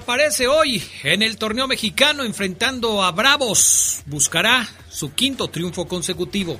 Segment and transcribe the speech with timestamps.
[0.00, 4.00] Fiera reaparece hoy en el torneo mexicano enfrentando a Bravos.
[4.06, 6.58] Buscará su quinto triunfo consecutivo.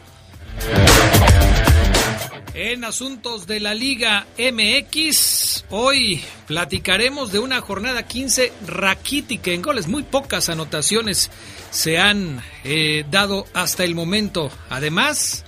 [2.55, 9.87] En asuntos de la Liga MX, hoy platicaremos de una jornada 15 raquítica en goles.
[9.87, 11.31] Muy pocas anotaciones
[11.71, 14.51] se han eh, dado hasta el momento.
[14.69, 15.45] Además,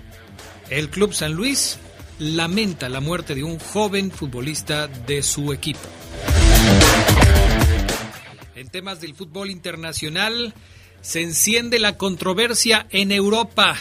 [0.70, 1.78] el Club San Luis
[2.18, 5.88] lamenta la muerte de un joven futbolista de su equipo.
[8.54, 10.52] En temas del fútbol internacional,
[11.00, 13.76] se enciende la controversia en Europa.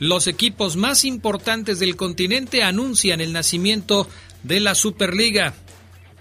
[0.00, 4.08] Los equipos más importantes del continente anuncian el nacimiento
[4.42, 5.54] de la Superliga.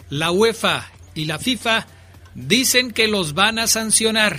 [0.09, 1.87] La UEFA y la FIFA
[2.35, 4.37] dicen que los van a sancionar.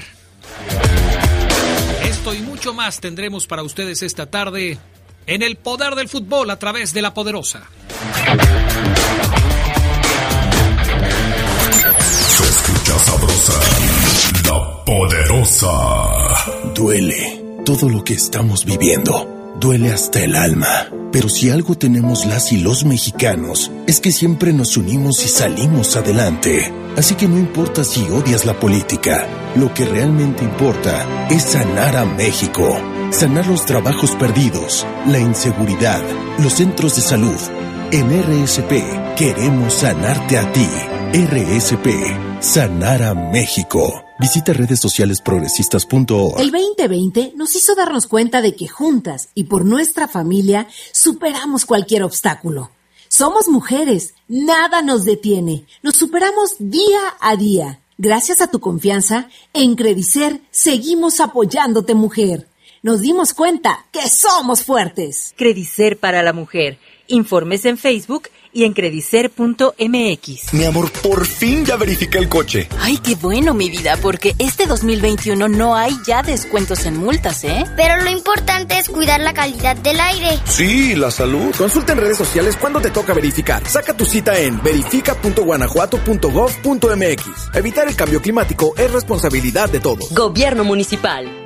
[2.04, 4.78] Esto y mucho más tendremos para ustedes esta tarde
[5.26, 7.68] en el poder del fútbol a través de la poderosa.
[14.44, 15.68] La poderosa.
[16.74, 19.54] Duele todo lo que estamos viviendo.
[19.60, 20.88] Duele hasta el alma.
[21.12, 25.96] Pero si algo tenemos las y los mexicanos, es que siempre nos unimos y salimos
[25.96, 26.72] adelante.
[26.96, 32.04] Así que no importa si odias la política, lo que realmente importa es sanar a
[32.04, 32.78] México.
[33.10, 36.02] Sanar los trabajos perdidos, la inseguridad,
[36.38, 37.40] los centros de salud.
[37.92, 40.68] En RSP queremos sanarte a ti.
[41.12, 44.04] RSP Sanar a México.
[44.20, 46.38] Visita redes sociales progresistas.org.
[46.38, 52.02] El 2020 nos hizo darnos cuenta de que juntas y por nuestra familia superamos cualquier
[52.02, 52.70] obstáculo.
[53.08, 57.80] Somos mujeres, nada nos detiene, nos superamos día a día.
[57.96, 62.48] Gracias a tu confianza, en Credicer seguimos apoyándote mujer.
[62.82, 65.34] Nos dimos cuenta que somos fuertes.
[65.36, 66.78] Credicer para la mujer.
[67.08, 70.54] Informes en Facebook y en credicer.mx.
[70.54, 72.66] Mi amor, por fin ya verifiqué el coche.
[72.80, 77.66] Ay, qué bueno, mi vida, porque este 2021 no hay ya descuentos en multas, ¿eh?
[77.76, 80.40] Pero lo importante es cuidar la calidad del aire.
[80.46, 81.54] Sí, la salud.
[81.54, 83.68] Consulta en redes sociales cuándo te toca verificar.
[83.68, 87.54] Saca tu cita en verifica.guanajuato.gov.mx.
[87.54, 90.14] Evitar el cambio climático es responsabilidad de todos.
[90.14, 91.45] Gobierno municipal.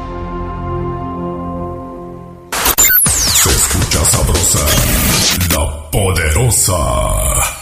[5.53, 7.60] La poderosa.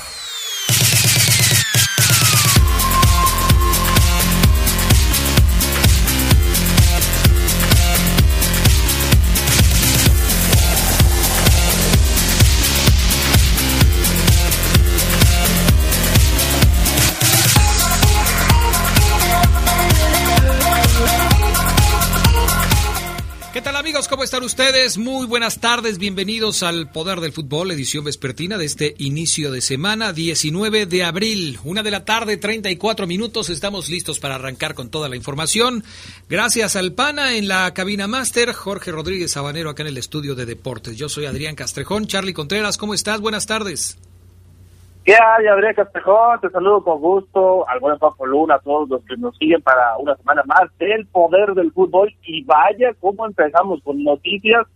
[24.07, 24.97] ¿Cómo están ustedes?
[24.97, 30.13] Muy buenas tardes, bienvenidos al Poder del Fútbol, edición vespertina de este inicio de semana,
[30.13, 35.09] 19 de abril, una de la tarde, 34 minutos, estamos listos para arrancar con toda
[35.09, 35.83] la información.
[36.29, 40.45] Gracias al PANA en la cabina máster, Jorge Rodríguez Sabanero acá en el estudio de
[40.45, 40.95] deportes.
[40.95, 43.19] Yo soy Adrián Castrejón, Charlie Contreras, ¿cómo estás?
[43.19, 43.97] Buenas tardes.
[45.09, 46.39] ¿Qué hay, Adrián Castejón?
[46.39, 49.97] Te saludo con gusto, al buen Papo Luna, a todos los que nos siguen para
[49.97, 52.13] una semana más del poder del fútbol.
[52.21, 54.67] Y vaya cómo empezamos con noticias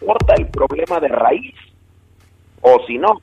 [0.00, 1.54] Corta el problema de raíz
[2.62, 3.20] o si no,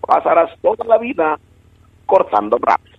[0.00, 1.38] pasarás toda la vida
[2.06, 2.93] cortando ramas.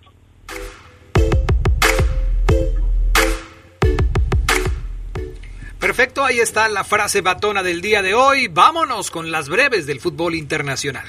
[5.86, 8.48] Perfecto, ahí está la frase batona del día de hoy.
[8.48, 11.06] Vámonos con las breves del fútbol internacional.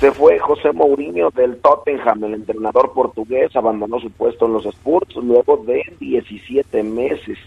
[0.00, 5.14] Se fue José Mourinho del Tottenham, el entrenador portugués, abandonó su puesto en los Spurs
[5.14, 7.38] luego de 17 meses.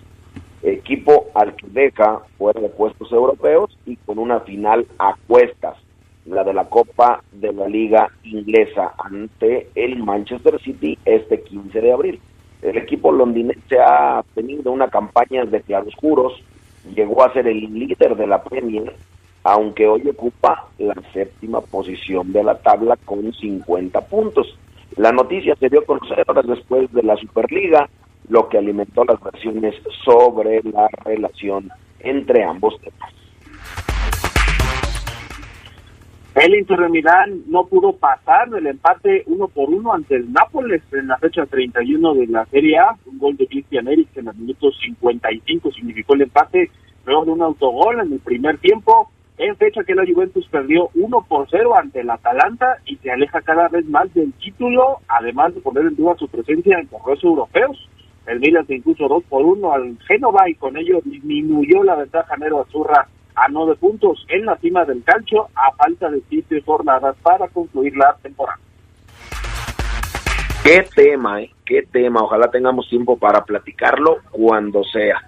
[0.64, 5.76] Equipo al que deja fuera de puestos europeos y con una final a cuestas,
[6.28, 11.92] la de la Copa de la Liga Inglesa ante el Manchester City este 15 de
[11.92, 12.22] abril.
[12.62, 16.34] El equipo londinense ha tenido una campaña de claroscuros,
[16.94, 18.94] llegó a ser el líder de la Premier,
[19.44, 24.58] aunque hoy ocupa la séptima posición de la tabla con 50 puntos.
[24.98, 27.90] La noticia se dio a conocer horas después de la Superliga,
[28.28, 31.72] lo que alimentó las versiones sobre la relación
[32.02, 33.19] entre ambos temas.
[36.40, 40.82] El Inter de Milán no pudo pasar del empate uno por uno ante el Nápoles
[40.94, 42.96] en la fecha 31 de la Serie A.
[43.08, 46.72] Un gol de Christian Eriksen en el minuto 55 significó el empate
[47.06, 49.12] luego de un autogol en el primer tiempo.
[49.38, 53.42] En fecha que la Juventus perdió 1 por 0 ante el Atalanta y se aleja
[53.42, 57.90] cada vez más del título, además de poner en duda su presencia en torneos europeos.
[58.28, 62.38] El Milan se impuso 2 por 1 al Génova y con ello disminuyó la ventaja
[62.38, 63.10] Nero Azurra
[63.40, 67.96] a nueve puntos en la cima del calcio a falta de siete jornadas para concluir
[67.96, 68.60] la temporada.
[70.64, 71.52] Qué tema, ¿eh?
[71.66, 72.22] Qué tema.
[72.22, 75.22] Ojalá tengamos tiempo para platicarlo cuando sea.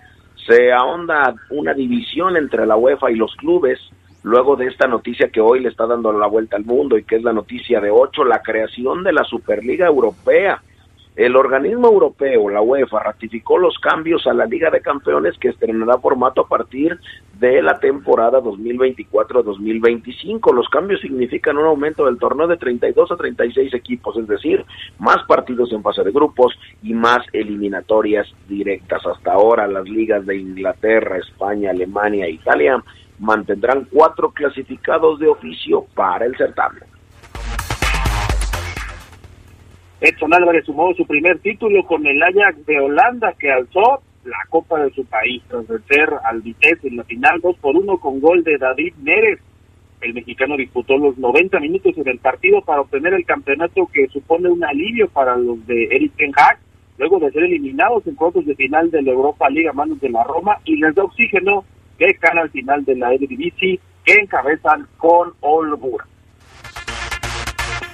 [0.45, 3.79] Se ahonda una división entre la UEFA y los clubes
[4.23, 7.15] luego de esta noticia que hoy le está dando la vuelta al mundo y que
[7.15, 10.61] es la noticia de ocho, la creación de la Superliga Europea.
[11.15, 15.97] El organismo europeo, la UEFA, ratificó los cambios a la Liga de Campeones que estrenará
[15.97, 16.97] formato a partir
[17.37, 20.53] de la temporada 2024-2025.
[20.53, 24.65] Los cambios significan un aumento del torneo de 32 a 36 equipos, es decir,
[24.99, 29.05] más partidos en fase de grupos y más eliminatorias directas.
[29.05, 32.81] Hasta ahora las ligas de Inglaterra, España, Alemania e Italia
[33.19, 36.90] mantendrán cuatro clasificados de oficio para el certamen.
[40.01, 44.79] Edson Álvarez sumó su primer título con el Ajax de Holanda que alzó la Copa
[44.83, 48.43] de su país tras vencer al Vitesse en la final 2 por 1 con gol
[48.43, 49.39] de David Neres.
[50.01, 54.49] El mexicano disputó los 90 minutos en el partido para obtener el campeonato que supone
[54.49, 56.31] un alivio para los de Eric Ten
[56.97, 60.09] luego de ser eliminados en cuartos de final de la Europa Liga a manos de
[60.09, 61.63] la Roma y les da oxígeno
[61.99, 66.07] que cara al final de la Eredivisie que encabezan con holgura.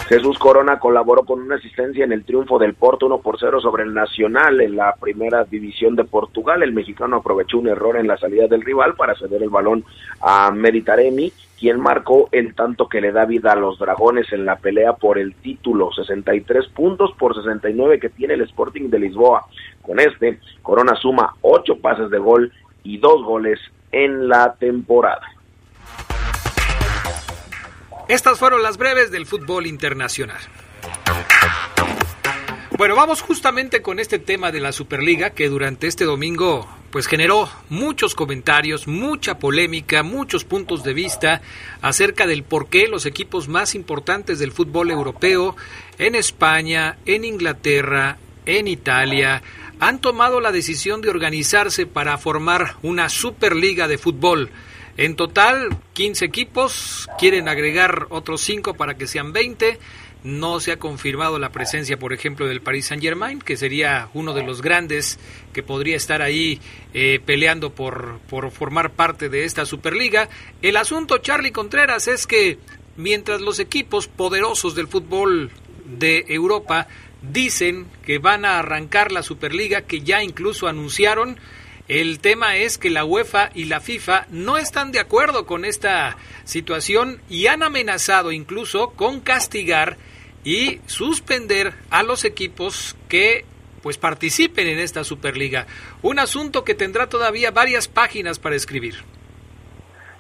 [0.07, 3.83] Jesús Corona colaboró con una asistencia en el triunfo del Porto 1 por 0 sobre
[3.83, 6.63] el Nacional en la primera división de Portugal.
[6.63, 9.83] El mexicano aprovechó un error en la salida del rival para ceder el balón
[10.21, 14.55] a Meditaremi, quien marcó el tanto que le da vida a los dragones en la
[14.55, 19.45] pelea por el título, 63 puntos por 69 que tiene el Sporting de Lisboa.
[19.81, 23.59] Con este, Corona suma 8 pases de gol y 2 goles
[23.91, 25.36] en la temporada.
[28.07, 30.39] Estas fueron las breves del fútbol internacional.
[32.77, 37.49] Bueno, vamos justamente con este tema de la Superliga que durante este domingo pues generó
[37.69, 41.41] muchos comentarios, mucha polémica, muchos puntos de vista
[41.81, 45.57] acerca del por qué los equipos más importantes del fútbol europeo
[45.97, 49.43] en España, en Inglaterra, en Italia
[49.79, 54.49] han tomado la decisión de organizarse para formar una Superliga de fútbol.
[54.97, 59.79] En total, 15 equipos, quieren agregar otros 5 para que sean 20
[60.23, 64.33] no se ha confirmado la presencia, por ejemplo, del Paris Saint Germain, que sería uno
[64.33, 65.19] de los grandes
[65.53, 66.59] que podría estar ahí
[66.93, 70.27] eh, peleando por, por formar parte de esta Superliga.
[70.61, 72.57] El asunto, Charlie Contreras, es que
[72.97, 75.51] mientras los equipos poderosos del fútbol
[75.85, 76.87] de Europa
[77.21, 81.39] dicen que van a arrancar la Superliga, que ya incluso anunciaron,
[81.87, 86.17] el tema es que la UEFA y la FIFA no están de acuerdo con esta
[86.43, 89.97] situación y han amenazado incluso con castigar
[90.43, 93.45] y suspender a los equipos que
[93.81, 95.65] pues participen en esta Superliga.
[96.01, 98.95] Un asunto que tendrá todavía varias páginas para escribir.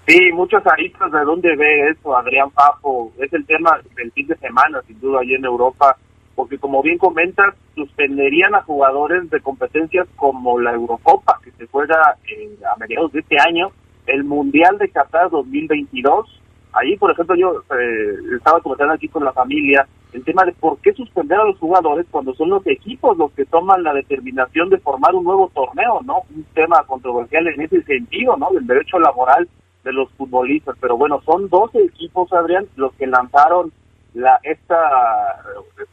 [0.07, 3.11] Sí, muchos aristas de dónde ve eso, Adrián Papo.
[3.19, 5.97] Es el tema del fin de semana, sin duda, allí en Europa,
[6.37, 11.95] porque como bien comentas, suspenderían a jugadores de competencias como la Eurocopa, que se juega
[11.99, 13.71] a mediados de este año,
[14.05, 16.37] el Mundial de Qatar 2022,
[16.73, 20.77] Ahí, por ejemplo, yo eh, estaba comentando aquí con la familia el tema de por
[20.79, 24.77] qué suspender a los jugadores cuando son los equipos los que toman la determinación de
[24.77, 26.21] formar un nuevo torneo, ¿no?
[26.33, 28.51] Un tema controversial en ese sentido, ¿no?
[28.51, 29.49] Del derecho laboral
[29.83, 30.75] de los futbolistas.
[30.79, 33.71] Pero bueno, son 12 equipos, Adrián, los que lanzaron
[34.17, 35.43] la esta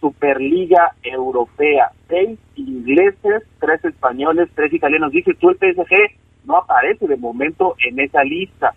[0.01, 1.93] Superliga Europea.
[2.09, 5.13] Seis ingleses, tres españoles, tres italianos.
[5.13, 5.95] Dice tú, el PSG
[6.45, 8.75] no aparece de momento en esa lista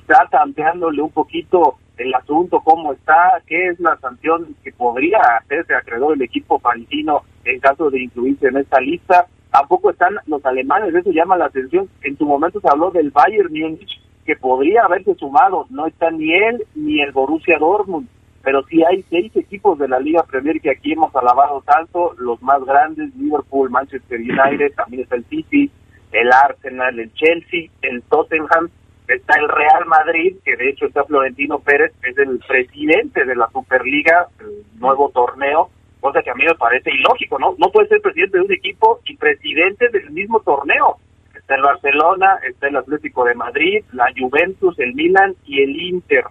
[0.00, 5.74] está tanteándole un poquito el asunto, cómo está, qué es la sanción que podría hacerse
[5.74, 9.26] acreedor el equipo parisino en caso de incluirse en esta lista.
[9.50, 11.88] Tampoco están los alemanes, eso llama la atención.
[12.02, 15.66] En su momento se habló del Bayern Múnich, que podría haberse sumado.
[15.70, 18.08] No está ni él ni el Borussia Dortmund,
[18.42, 22.40] pero sí hay seis equipos de la Liga Premier que aquí hemos alabado tanto, los
[22.42, 25.70] más grandes, Liverpool, Manchester United, también está el City,
[26.12, 28.68] el Arsenal, el Chelsea, el Tottenham,
[29.06, 33.48] está el Real Madrid, que de hecho está Florentino Pérez, es el presidente de la
[33.50, 37.54] Superliga, el nuevo torneo, cosa que a mí me parece ilógico, ¿no?
[37.58, 40.96] No puede ser presidente de un equipo y presidente del mismo torneo.
[41.34, 46.24] Está el Barcelona, está el Atlético de Madrid, la Juventus, el Milan y el Inter.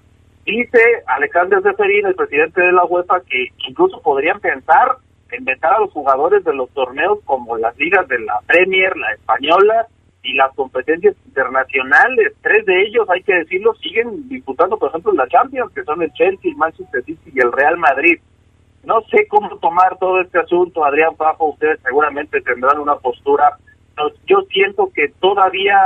[0.47, 4.95] Dice Alejandro Zeferín, el presidente de la UEFA, que incluso podrían pensar
[5.29, 9.11] en meter a los jugadores de los torneos como las ligas de la Premier, la
[9.11, 9.87] Española
[10.23, 12.31] y las competencias internacionales.
[12.41, 16.13] Tres de ellos, hay que decirlo, siguen disputando, por ejemplo, la Champions, que son el
[16.13, 18.17] Chelsea, el Manchester City y el Real Madrid.
[18.85, 23.57] No sé cómo tomar todo este asunto, Adrián Pajo, ustedes seguramente tendrán una postura.
[24.25, 25.77] Yo siento que todavía,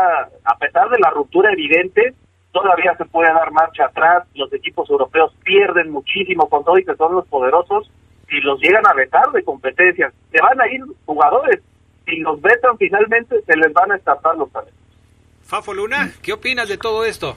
[0.44, 2.13] a pesar de la ruptura evidente,
[2.51, 4.27] todavía se puede dar marcha atrás.
[4.36, 7.89] Los equipos europeos pierden muchísimo con todo y que son los poderosos
[8.29, 10.13] y los llegan a vetar de competencias.
[10.31, 11.62] Se van a ir jugadores
[12.05, 14.79] si los vetan finalmente, se les van a escapar los talentos.
[15.43, 17.36] Fafo Luna, ¿qué opinas de todo esto?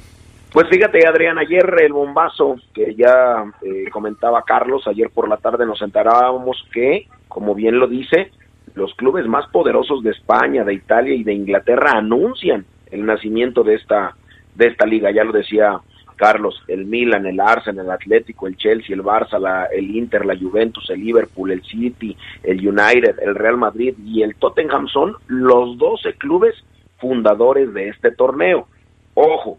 [0.52, 5.66] Pues fíjate, Adrián, ayer el bombazo que ya eh, comentaba Carlos, ayer por la tarde
[5.66, 8.30] nos enterábamos que, como bien lo dice,
[8.74, 13.74] los clubes más poderosos de España, de Italia y de Inglaterra anuncian el nacimiento de
[13.74, 14.14] esta
[14.54, 15.80] de esta liga, ya lo decía
[16.16, 20.36] Carlos, el Milan, el Arsenal, el Atlético, el Chelsea, el Barça, la, el Inter, la
[20.36, 25.76] Juventus, el Liverpool, el City, el United, el Real Madrid y el Tottenham son los
[25.78, 26.54] 12 clubes
[26.98, 28.68] fundadores de este torneo.
[29.14, 29.58] Ojo,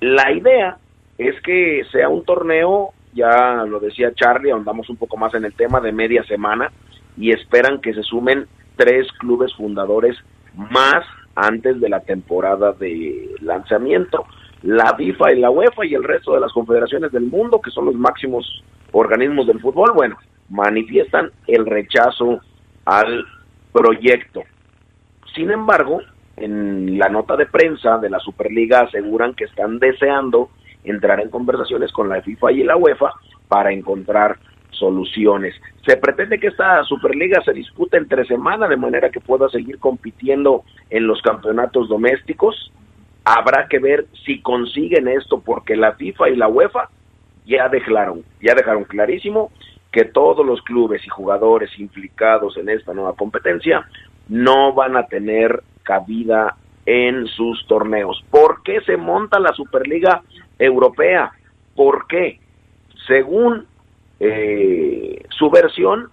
[0.00, 0.78] la idea
[1.18, 5.54] es que sea un torneo, ya lo decía Charlie, ahondamos un poco más en el
[5.54, 6.72] tema de media semana
[7.16, 8.46] y esperan que se sumen
[8.76, 10.16] tres clubes fundadores
[10.54, 14.26] más antes de la temporada de lanzamiento
[14.64, 17.84] la FIFA y la UEFA y el resto de las confederaciones del mundo, que son
[17.84, 20.16] los máximos organismos del fútbol, bueno,
[20.48, 22.40] manifiestan el rechazo
[22.86, 23.26] al
[23.72, 24.42] proyecto.
[25.34, 26.00] Sin embargo,
[26.36, 30.48] en la nota de prensa de la Superliga aseguran que están deseando
[30.82, 33.12] entrar en conversaciones con la FIFA y la UEFA
[33.48, 34.38] para encontrar
[34.78, 35.54] soluciones.
[35.86, 40.62] Se pretende que esta Superliga se dispute entre semana de manera que pueda seguir compitiendo
[40.90, 42.72] en los campeonatos domésticos
[43.24, 46.90] Habrá que ver si consiguen esto porque la FIFA y la UEFA
[47.46, 49.50] ya dejaron, ya dejaron clarísimo
[49.90, 53.88] que todos los clubes y jugadores implicados en esta nueva competencia
[54.28, 58.22] no van a tener cabida en sus torneos.
[58.30, 60.20] ¿Por qué se monta la Superliga
[60.58, 61.32] Europea?
[61.74, 62.40] ¿Por qué?
[63.06, 63.66] Según
[64.20, 66.10] eh, su versión,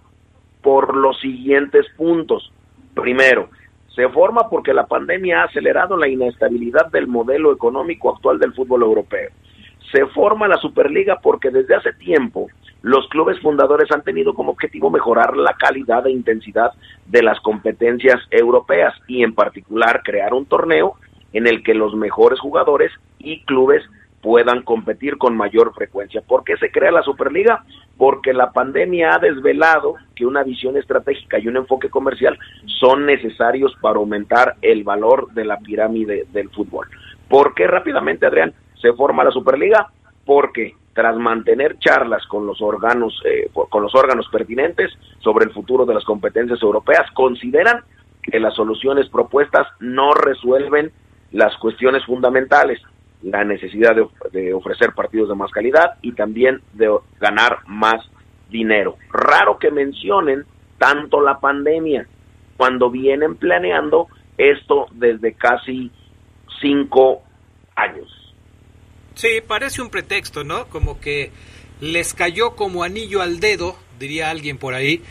[0.61, 2.51] por los siguientes puntos.
[2.93, 3.49] Primero,
[3.95, 8.83] se forma porque la pandemia ha acelerado la inestabilidad del modelo económico actual del fútbol
[8.83, 9.29] europeo.
[9.91, 12.47] Se forma la Superliga porque desde hace tiempo
[12.81, 16.71] los clubes fundadores han tenido como objetivo mejorar la calidad e intensidad
[17.05, 20.95] de las competencias europeas y en particular crear un torneo
[21.33, 23.83] en el que los mejores jugadores y clubes
[24.21, 26.21] puedan competir con mayor frecuencia.
[26.21, 27.63] ¿Por qué se crea la Superliga?
[27.97, 32.37] Porque la pandemia ha desvelado que una visión estratégica y un enfoque comercial
[32.79, 36.87] son necesarios para aumentar el valor de la pirámide del fútbol.
[37.27, 39.91] ¿Por qué rápidamente, Adrián, se forma la Superliga?
[40.25, 45.85] Porque tras mantener charlas con los órganos eh, con los órganos pertinentes sobre el futuro
[45.85, 47.83] de las competencias europeas consideran
[48.21, 50.91] que las soluciones propuestas no resuelven
[51.31, 52.81] las cuestiones fundamentales
[53.23, 53.95] la necesidad
[54.31, 58.03] de, ofrecer partidos de más calidad y también de ganar más
[58.49, 58.97] dinero.
[59.11, 60.45] Raro que mencionen
[60.77, 62.07] tanto la pandemia
[62.57, 65.91] cuando vienen planeando esto desde casi
[66.61, 67.21] cinco
[67.75, 68.33] años.
[69.13, 70.65] Sí, parece un pretexto, ¿no?
[70.67, 71.31] Como que
[71.79, 75.01] les cayó como anillo al dedo, diría alguien por ahí,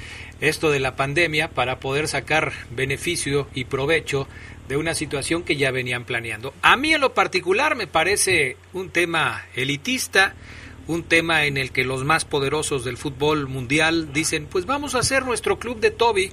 [0.40, 4.26] esto de la pandemia para poder sacar beneficio y provecho
[4.70, 6.54] de una situación que ya venían planeando.
[6.62, 10.36] A mí en lo particular me parece un tema elitista,
[10.86, 15.00] un tema en el que los más poderosos del fútbol mundial dicen, pues vamos a
[15.00, 16.30] hacer nuestro club de Toby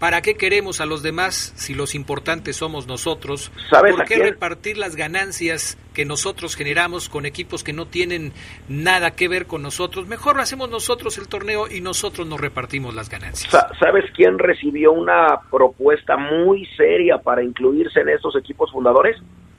[0.00, 3.52] ¿Para qué queremos a los demás si los importantes somos nosotros?
[3.70, 8.32] ¿Por qué repartir las ganancias que nosotros generamos con equipos que no tienen
[8.66, 10.08] nada que ver con nosotros?
[10.08, 13.52] Mejor hacemos nosotros el torneo y nosotros nos repartimos las ganancias.
[13.78, 19.18] ¿Sabes quién recibió una propuesta muy seria para incluirse en estos equipos fundadores?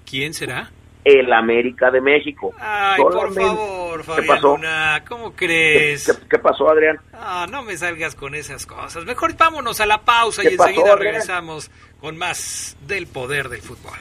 [0.10, 0.72] ¿Quién será?
[1.04, 2.54] El América de México.
[2.60, 4.58] Ay, por favor, Fabián ¿Qué pasó?
[5.08, 6.20] ¿cómo crees?
[6.30, 7.00] ¿Qué, pasó, Adrián?
[7.14, 9.06] Ah, no me salgas con esas cosas.
[9.06, 13.98] Mejor vámonos a la pausa y enseguida regresamos con más del poder del fútbol.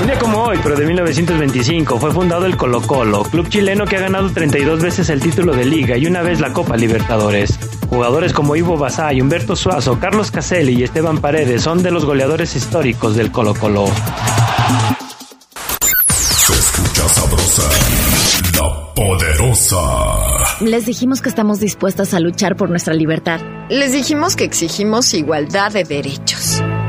[0.00, 3.96] Un día como hoy, pero de 1925, fue fundado el Colo Colo, club chileno que
[3.96, 7.58] ha ganado 32 veces el título de liga y una vez la Copa Libertadores.
[7.90, 12.54] Jugadores como Ivo Basay, Humberto Suazo, Carlos Caselli y Esteban Paredes son de los goleadores
[12.54, 13.86] históricos del Colo Colo.
[16.10, 17.62] Se escucha sabrosa,
[18.54, 19.76] la poderosa.
[20.60, 23.40] Les dijimos que estamos dispuestas a luchar por nuestra libertad.
[23.70, 26.47] Les dijimos que exigimos igualdad de derechos.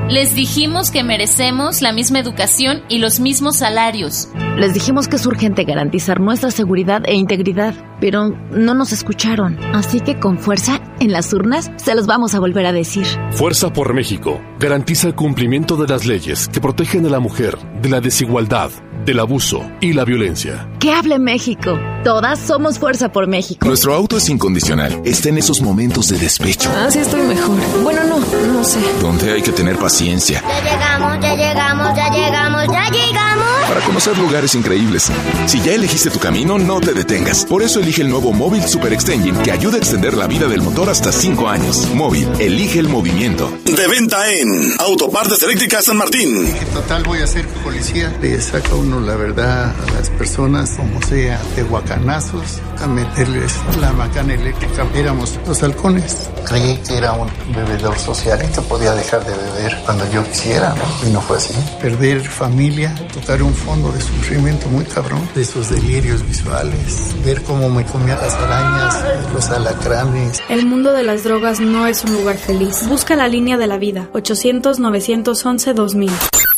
[0.10, 4.28] Les dijimos que merecemos la misma educación y los mismos salarios.
[4.58, 9.60] Les dijimos que es urgente garantizar nuestra seguridad e integridad, pero no nos escucharon.
[9.76, 13.06] Así que con fuerza, en las urnas, se los vamos a volver a decir.
[13.30, 17.90] Fuerza por México garantiza el cumplimiento de las leyes que protegen a la mujer de
[17.90, 18.72] la desigualdad,
[19.06, 20.68] del abuso y la violencia.
[20.80, 21.80] Que hable México.
[22.04, 23.66] Todas somos Fuerza por México.
[23.68, 25.02] Nuestro auto es incondicional.
[25.04, 26.70] Está en esos momentos de despecho.
[26.76, 27.58] Ah, sí estoy mejor.
[27.84, 28.20] Bueno, no,
[28.54, 28.80] no sé.
[29.02, 30.42] Donde hay que tener paciencia.
[30.42, 33.59] Ya llegamos, ya llegamos, ya llegamos, ya llegamos.
[33.70, 35.12] Para conocer lugares increíbles.
[35.46, 37.46] Si ya elegiste tu camino, no te detengas.
[37.46, 40.64] Por eso elige el nuevo Móvil Super Extension que ayuda a extender la vida del
[40.64, 41.88] motor hasta 5 años.
[41.94, 43.56] Móvil, elige el movimiento.
[43.66, 46.52] De venta en Autopartes Eléctricas San Martín.
[46.74, 48.12] total voy a ser policía.
[48.20, 53.94] Le saca uno la verdad a las personas, como sea, de guacanazos, a meterles la
[53.94, 54.88] macana eléctrica.
[54.96, 56.32] Éramos los halcones.
[56.44, 60.74] Creí que era un bebedor social y que podía dejar de beber cuando yo quisiera,
[60.74, 61.08] ¿no?
[61.08, 61.54] Y no fue así.
[61.80, 67.70] Perder familia, tocar un fondo de sufrimiento muy cabrón, de esos delirios visuales, ver cómo
[67.70, 70.42] me comía las arañas, los alacranes.
[70.50, 72.88] El mundo de las drogas no es un lugar feliz.
[72.88, 76.12] Busca la línea de la vida, 800-911-2000.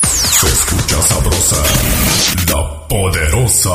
[0.03, 1.63] Se escucha sabrosa,
[2.47, 3.71] la poderosa.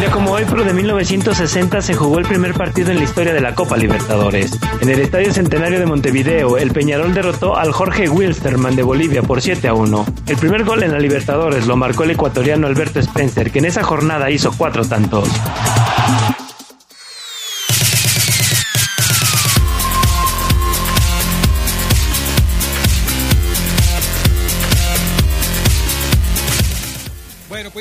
[0.00, 3.34] Un día como hoy, pero de 1960, se jugó el primer partido en la historia
[3.34, 4.58] de la Copa Libertadores.
[4.80, 9.42] En el Estadio Centenario de Montevideo, el Peñarol derrotó al Jorge Wilstermann de Bolivia por
[9.42, 10.06] 7 a 1.
[10.26, 13.82] El primer gol en la Libertadores lo marcó el ecuatoriano Alberto Spencer, que en esa
[13.82, 15.28] jornada hizo cuatro tantos.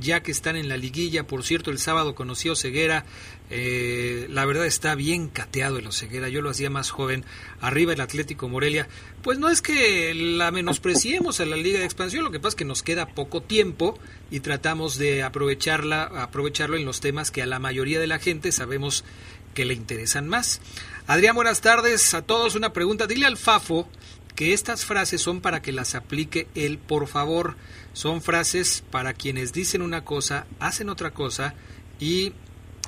[0.00, 1.26] ya que están en la liguilla?
[1.26, 3.04] Por cierto, el sábado conoció Ceguera
[3.52, 6.28] eh, la verdad está bien cateado el Oseguera.
[6.28, 7.24] Yo lo hacía más joven.
[7.60, 8.88] Arriba el Atlético Morelia.
[9.22, 12.22] Pues no es que la menospreciemos a la Liga de Expansión.
[12.22, 13.98] Lo que pasa es que nos queda poco tiempo
[14.30, 18.52] y tratamos de aprovecharla, aprovecharlo en los temas que a la mayoría de la gente
[18.52, 19.04] sabemos
[19.52, 20.60] que le interesan más.
[21.08, 22.54] Adrián, buenas tardes a todos.
[22.54, 23.08] Una pregunta.
[23.08, 23.88] Dile al Fafo
[24.36, 27.56] que estas frases son para que las aplique él, por favor.
[27.92, 31.54] Son frases para quienes dicen una cosa, hacen otra cosa
[31.98, 32.32] y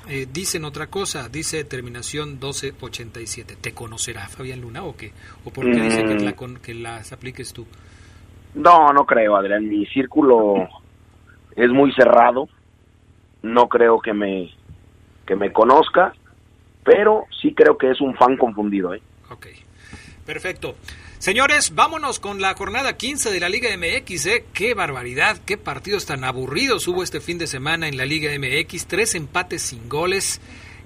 [0.09, 3.57] eh, dicen otra cosa, dice terminación 1287.
[3.61, 5.11] ¿Te conocerá Fabián Luna o qué?
[5.45, 6.55] ¿O por qué dice que, mm.
[6.57, 7.65] que las apliques tú?
[8.53, 9.67] No, no creo, Adrián.
[9.67, 10.67] Mi círculo
[11.55, 12.49] es muy cerrado.
[13.41, 14.51] No creo que me,
[15.25, 16.13] que me conozca,
[16.83, 18.93] pero sí creo que es un fan confundido.
[18.93, 19.01] ¿eh?
[19.29, 19.47] Ok,
[20.25, 20.75] perfecto.
[21.23, 24.25] Señores, vámonos con la jornada 15 de la Liga MX.
[24.25, 24.45] ¿eh?
[24.51, 28.87] Qué barbaridad, qué partidos tan aburridos hubo este fin de semana en la Liga MX.
[28.87, 30.41] Tres empates sin goles,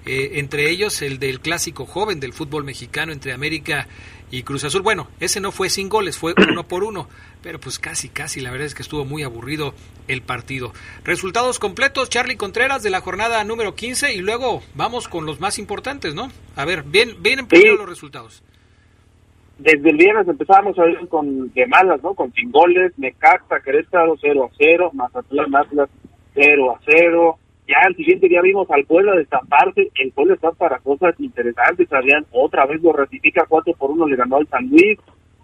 [0.06, 3.88] eh, entre ellos el del clásico joven del fútbol mexicano entre América
[4.30, 4.82] y Cruz Azul.
[4.82, 7.08] Bueno, ese no fue sin goles, fue uno por uno,
[7.42, 9.74] pero pues casi, casi, la verdad es que estuvo muy aburrido
[10.06, 10.72] el partido.
[11.02, 15.58] Resultados completos, Charlie Contreras de la jornada número 15 y luego vamos con los más
[15.58, 16.30] importantes, ¿no?
[16.54, 18.44] A ver, bien, bien primero los resultados
[19.58, 22.14] desde el viernes empezamos a ver con de malas, ¿no?
[22.14, 25.90] Con sin goles, Necaxa, Querétaro 0 a 0, Mazatlán, Atlas
[26.34, 27.38] 0 a 0.
[27.66, 32.24] Ya al siguiente día vimos al pueblo destaparse, el pueblo está para cosas interesantes, Adrián
[32.32, 34.98] otra vez lo ratifica 4 por 1, le ganó al San Luis,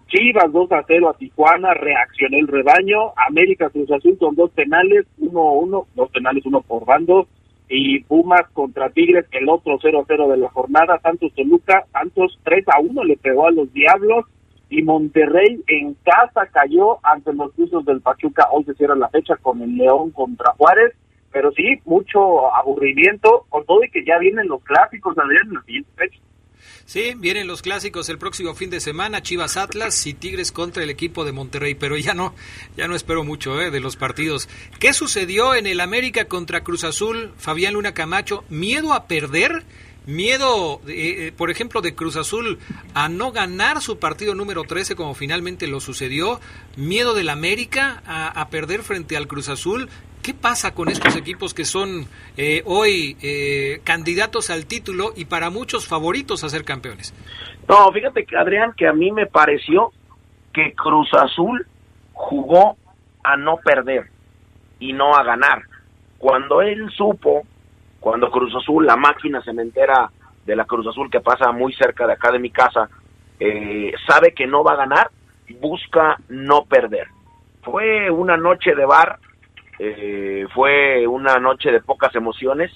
[0.07, 5.05] Chivas 2 a 0 a Tijuana, reaccionó el rebaño, América Cruz Azul con dos penales,
[5.19, 7.27] 1 a 1, dos penales, uno por bando,
[7.67, 13.17] y Pumas contra Tigres, el otro 0-0 de la jornada, Santos Toluca, Santos 3-1 le
[13.17, 14.25] pegó a los Diablos
[14.69, 19.35] y Monterrey en casa cayó ante los Cruzos del Pachuca, hoy se cierra la fecha
[19.37, 20.93] con el León contra Juárez,
[21.31, 25.61] pero sí, mucho aburrimiento, con todo y que ya vienen los clásicos, Adrián, en la
[25.63, 26.19] siguiente fecha.
[26.85, 30.89] Sí, vienen los clásicos el próximo fin de semana, Chivas Atlas y Tigres contra el
[30.89, 32.35] equipo de Monterrey, pero ya no,
[32.77, 34.47] ya no espero mucho eh, de los partidos.
[34.79, 38.43] ¿Qué sucedió en el América contra Cruz Azul, Fabián Luna Camacho?
[38.49, 39.63] ¿Miedo a perder?
[40.05, 42.59] ¿Miedo, eh, eh, por ejemplo, de Cruz Azul
[42.93, 46.39] a no ganar su partido número 13 como finalmente lo sucedió?
[46.77, 49.89] ¿Miedo del América a, a perder frente al Cruz Azul?
[50.25, 55.51] ¿Qué pasa con estos equipos que son eh, hoy eh, candidatos al título y para
[55.51, 57.13] muchos favoritos a ser campeones?
[57.69, 59.91] No, fíjate Adrián, que a mí me pareció
[60.51, 61.67] que Cruz Azul
[62.13, 62.75] jugó
[63.23, 64.09] a no perder
[64.79, 65.61] y no a ganar.
[66.17, 67.43] Cuando él supo,
[67.99, 70.09] cuando Cruz Azul, la máquina cementera
[70.43, 72.89] de la Cruz Azul que pasa muy cerca de acá de mi casa,
[73.39, 75.11] eh, sabe que no va a ganar,
[75.61, 77.09] busca no perder.
[77.61, 79.19] Fue una noche de bar
[79.77, 82.71] eh, fue una noche de pocas emociones.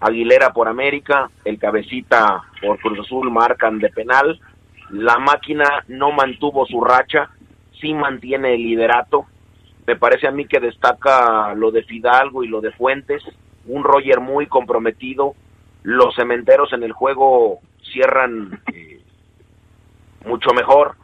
[0.00, 4.40] Aguilera por América, el cabecita por Cruz Azul marcan de penal.
[4.90, 7.30] La máquina no mantuvo su racha,
[7.80, 9.26] sí mantiene el liderato.
[9.86, 13.22] Me parece a mí que destaca lo de Fidalgo y lo de Fuentes.
[13.66, 15.34] Un Roger muy comprometido.
[15.82, 17.60] Los cementeros en el juego
[17.92, 19.00] cierran eh,
[20.26, 20.96] mucho mejor.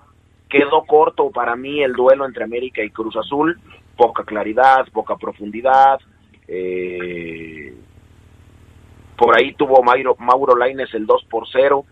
[0.49, 3.61] Quedó corto para mí el duelo entre América y Cruz Azul
[3.99, 5.99] poca claridad, poca profundidad.
[6.47, 7.75] Eh,
[9.17, 11.85] por ahí tuvo Mauro, Mauro Laines el 2 por 0.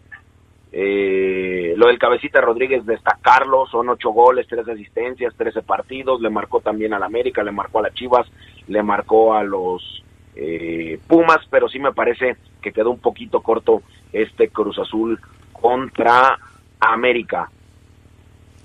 [0.73, 6.61] Eh, lo del Cabecita Rodríguez, destacarlo, son ocho goles, tres asistencias, 13 partidos, le marcó
[6.61, 8.27] también al América, le marcó a las Chivas,
[8.69, 13.83] le marcó a los eh, Pumas, pero sí me parece que quedó un poquito corto
[14.13, 15.19] este Cruz Azul
[15.53, 16.39] contra
[16.79, 17.51] América.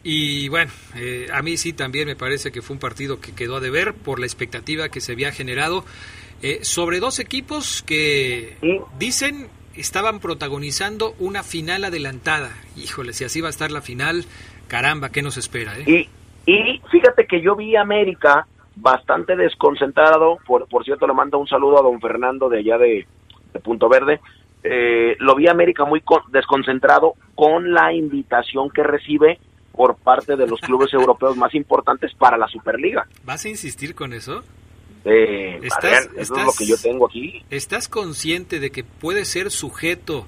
[0.03, 3.57] Y bueno, eh, a mí sí también me parece que fue un partido que quedó
[3.57, 5.85] a deber por la expectativa que se había generado
[6.41, 8.57] eh, sobre dos equipos que
[8.97, 12.51] dicen estaban protagonizando una final adelantada.
[12.75, 14.25] Híjole, si así va a estar la final,
[14.67, 15.77] caramba, ¿qué nos espera?
[15.77, 16.07] Eh?
[16.45, 21.37] Y, y fíjate que yo vi a América bastante desconcentrado, por, por cierto le mando
[21.37, 23.05] un saludo a don Fernando de allá de,
[23.63, 24.19] Punto Verde,
[25.19, 29.39] lo vi a América muy desconcentrado con la invitación que recibe
[29.71, 33.07] por parte de los clubes europeos más importantes para la Superliga.
[33.23, 34.43] ¿Vas a insistir con eso?
[35.03, 37.43] Eh, ¿Estás, eso es lo que yo tengo aquí.
[37.49, 40.27] ¿Estás consciente de que puede ser sujeto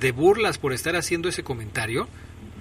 [0.00, 2.06] de burlas por estar haciendo ese comentario?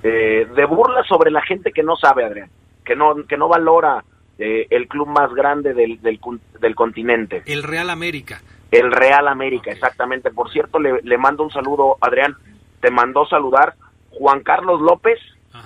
[0.04, 2.50] Eh, de burlas sobre la gente que no sabe, Adrián,
[2.84, 4.04] que no, que no valora
[4.38, 6.20] eh, el club más grande del, del,
[6.60, 7.44] del, continente.
[7.46, 8.42] El Real América.
[8.72, 10.32] El Real América, exactamente.
[10.32, 12.36] Por cierto, le, le, mando un saludo, Adrián,
[12.82, 13.76] te mandó saludar
[14.10, 15.20] Juan Carlos López,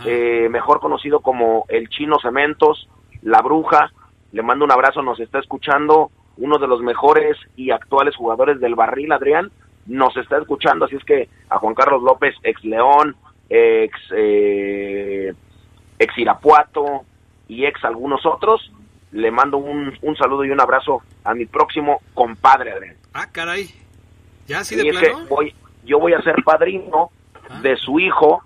[0.06, 2.88] eh, mejor conocido como el Chino Cementos,
[3.22, 3.92] La Bruja,
[4.32, 8.76] le mando un abrazo, nos está escuchando uno de los mejores y actuales jugadores del
[8.76, 9.52] barril, Adrián,
[9.88, 13.16] nos está escuchando, así es que a Juan Carlos López, ex León,
[13.50, 15.34] ex, eh,
[15.98, 17.02] ex Irapuato
[17.48, 18.72] y ex algunos otros,
[19.12, 22.96] le mando un, un, saludo y un abrazo a mi próximo compadre, Adrián.
[23.14, 23.70] Ah, caray,
[24.46, 25.56] ya así de y es que voy,
[25.86, 27.10] yo voy a ser padrino
[27.50, 27.62] ah.
[27.62, 28.44] de su hijo,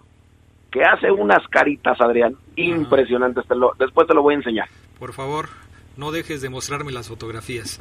[0.72, 3.46] que hace unas caritas, Adrián, impresionantes.
[3.48, 4.70] Te lo, después te lo voy a enseñar.
[4.98, 5.50] Por favor,
[5.98, 7.80] no dejes de mostrarme las fotografías.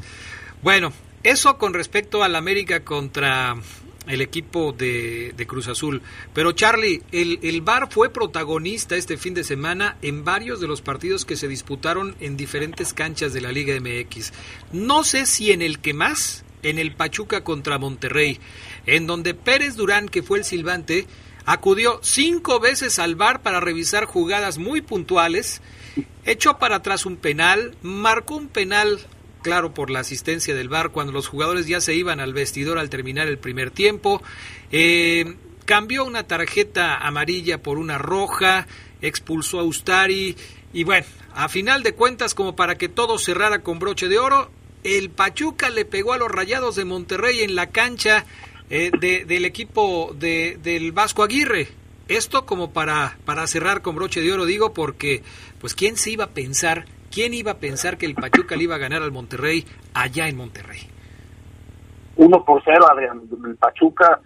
[0.62, 3.54] Bueno, eso con respecto al América contra
[4.08, 6.02] el equipo de, de, Cruz Azul.
[6.34, 10.82] Pero Charlie, el, el VAR fue protagonista este fin de semana en varios de los
[10.82, 14.32] partidos que se disputaron en diferentes canchas de la Liga MX.
[14.72, 18.38] No sé si en el que más, en el Pachuca contra Monterrey,
[18.86, 21.06] en donde Pérez Durán, que fue el silbante,
[21.44, 25.60] acudió cinco veces al VAR para revisar jugadas muy puntuales,
[26.24, 29.00] echó para atrás un penal, marcó un penal
[29.42, 32.90] claro por la asistencia del VAR cuando los jugadores ya se iban al vestidor al
[32.90, 34.22] terminar el primer tiempo,
[34.70, 38.66] eh, cambió una tarjeta amarilla por una roja,
[39.00, 40.36] expulsó a Ustari
[40.72, 44.50] y bueno, a final de cuentas como para que todo cerrara con broche de oro,
[44.82, 48.24] el Pachuca le pegó a los Rayados de Monterrey en la cancha
[48.70, 51.68] eh, de, del equipo de, del Vasco Aguirre.
[52.08, 55.22] Esto como para, para cerrar con broche de oro, digo, porque
[55.60, 58.76] pues quién se iba a pensar, quién iba a pensar que el Pachuca le iba
[58.76, 60.80] a ganar al Monterrey allá en Monterrey.
[62.16, 64.20] Uno por cero, Adrián, el Pachuca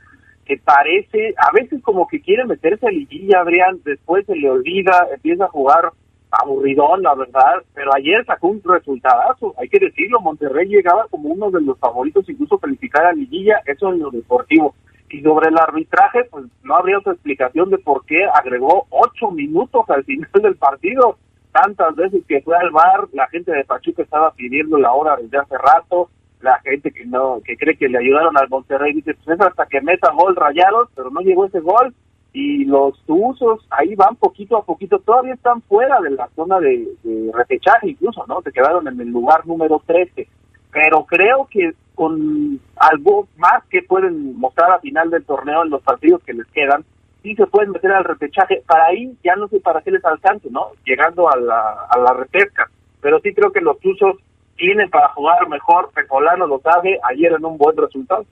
[0.44, 5.08] que parece, a veces como que quiere meterse a liguilla, Adrián, después se le olvida,
[5.12, 5.92] empieza a jugar
[6.42, 11.50] aburridón, la verdad, pero ayer sacó un resultadazo, hay que decirlo, Monterrey llegaba como uno
[11.50, 14.74] de los favoritos incluso calificar a liguilla, eso en lo deportivo.
[15.10, 19.84] Y sobre el arbitraje, pues no habría otra explicación de por qué agregó ocho minutos
[19.88, 21.18] al final del partido.
[21.52, 25.38] Tantas veces que fue al bar, la gente de Pachuca estaba pidiendo la hora desde
[25.38, 29.38] hace rato, la gente que no que cree que le ayudaron al Monterrey dice, pues
[29.38, 31.94] es hasta que meta gol rayados, pero no llegó ese gol
[32.34, 36.88] y los usos ahí van poquito a poquito, todavía están fuera de la zona de,
[37.04, 38.42] de repechaje incluso, ¿no?
[38.42, 40.26] Se quedaron en el lugar número 13,
[40.72, 45.80] pero creo que con algo más que pueden mostrar a final del torneo en los
[45.82, 46.84] partidos que les quedan,
[47.22, 50.48] sí se pueden meter al repechaje, para ahí ya no sé para qué les alcance,
[50.50, 50.72] ¿no?
[50.84, 52.68] Llegando a la, a la repesca,
[53.00, 54.16] pero sí creo que los usos
[54.56, 58.26] tienen para jugar mejor, Pecolano lo sabe, ayer en un buen resultado.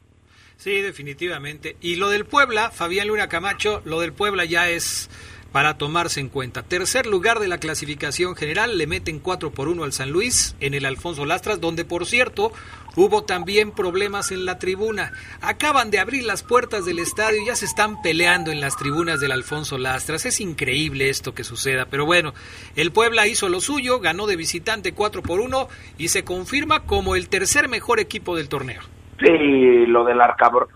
[0.63, 1.77] Sí, definitivamente.
[1.81, 5.11] Y lo del Puebla, Fabián Luna Camacho, lo del Puebla ya es
[5.51, 6.63] para tomarse en cuenta.
[6.63, 10.75] Tercer lugar de la clasificación general, le meten 4 por 1 al San Luis en
[10.75, 12.53] el Alfonso Lastras, donde por cierto
[12.95, 15.13] hubo también problemas en la tribuna.
[15.41, 19.19] Acaban de abrir las puertas del estadio y ya se están peleando en las tribunas
[19.19, 20.27] del Alfonso Lastras.
[20.27, 22.35] Es increíble esto que suceda, pero bueno,
[22.77, 27.17] el Puebla hizo lo suyo, ganó de visitante 4 por 1 y se confirma como
[27.17, 29.02] el tercer mejor equipo del torneo.
[29.23, 30.69] Sí, lo del arcabro.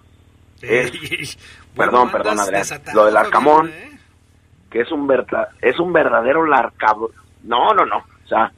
[1.76, 2.64] perdón, perdón, Adrián.
[2.94, 3.98] Lo del arcamón, ¿eh?
[4.70, 7.10] que es un, verdad, es un verdadero larcabro.
[7.44, 7.98] No, no, no.
[7.98, 8.50] O sea,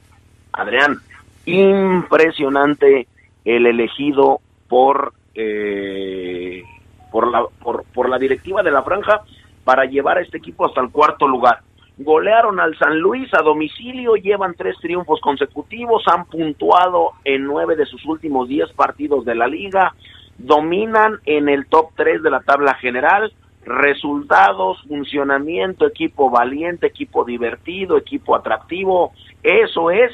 [0.53, 0.97] Adrián,
[1.45, 3.07] impresionante
[3.45, 6.63] el elegido por, eh,
[7.11, 9.21] por, la, por, por la directiva de la franja
[9.63, 11.61] para llevar a este equipo hasta el cuarto lugar
[11.99, 17.85] golearon al San Luis a domicilio, llevan tres triunfos consecutivos, han puntuado en nueve de
[17.85, 19.93] sus últimos diez partidos de la liga,
[20.37, 23.33] dominan en el top tres de la tabla general,
[23.65, 29.11] resultados, funcionamiento, equipo valiente, equipo divertido, equipo atractivo,
[29.43, 30.11] eso es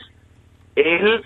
[0.76, 1.24] el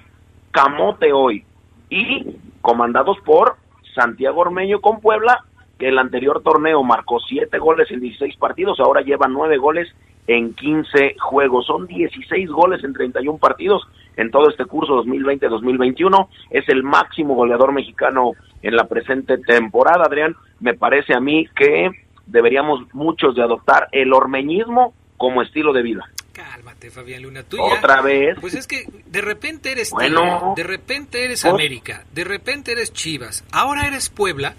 [0.52, 1.46] camote hoy.
[1.90, 3.56] Y comandados por
[3.96, 5.46] Santiago Ormeño con Puebla,
[5.80, 9.88] que el anterior torneo marcó siete goles en 16 partidos, ahora lleva nueve goles
[10.28, 11.66] en 15 juegos.
[11.66, 13.82] Son 16 goles en 31 partidos
[14.16, 16.28] en todo este curso 2020-2021.
[16.52, 20.36] Es el máximo goleador mexicano en la presente temporada, Adrián.
[20.60, 21.90] Me parece a mí que
[22.28, 26.10] deberíamos muchos de adoptar el ormeñismo como estilo de vida.
[26.32, 27.44] Cálmate, Fabián Luna.
[27.44, 28.38] ¿Tú Otra vez.
[28.40, 32.94] Pues es que de repente eres bueno, de repente eres pues América, de repente eres
[32.94, 34.56] Chivas, ahora eres Puebla.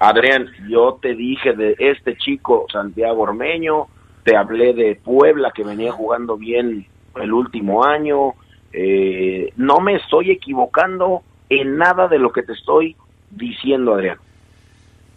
[0.00, 3.86] Adrián, yo te dije de este chico Santiago Ormeño,
[4.24, 6.86] te hablé de Puebla que venía jugando bien
[7.16, 8.32] el último año.
[8.72, 12.96] Eh, no me estoy equivocando en nada de lo que te estoy
[13.30, 14.16] diciendo, Adrián.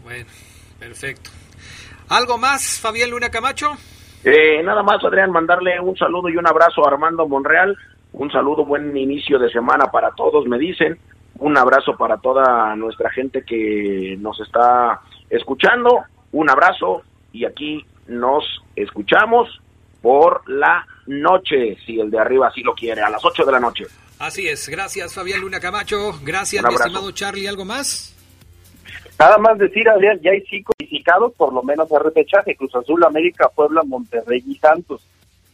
[0.03, 0.25] Bueno,
[0.77, 1.29] perfecto.
[2.09, 3.71] ¿Algo más, Fabián Luna Camacho?
[4.25, 7.77] Eh, nada más, Adrián, mandarle un saludo y un abrazo a Armando Monreal,
[8.11, 10.99] Un saludo, buen inicio de semana para todos, me dicen.
[11.43, 16.06] Un abrazo para toda nuestra gente que nos está escuchando.
[16.32, 17.03] Un abrazo
[17.34, 18.45] y aquí nos
[18.77, 19.49] escuchamos
[20.01, 23.60] por la noche, si el de arriba así lo quiere, a las 8 de la
[23.60, 23.84] noche.
[24.19, 26.88] Así es, gracias Fabián Luna Camacho, gracias Un mi abrazo.
[26.88, 28.15] estimado Charlie, ¿algo más?
[29.19, 33.03] Nada más decir, Adrián, ya hay cinco calificados, por lo menos a repechaje, Cruz Azul,
[33.03, 35.06] América, Puebla, Monterrey y Santos.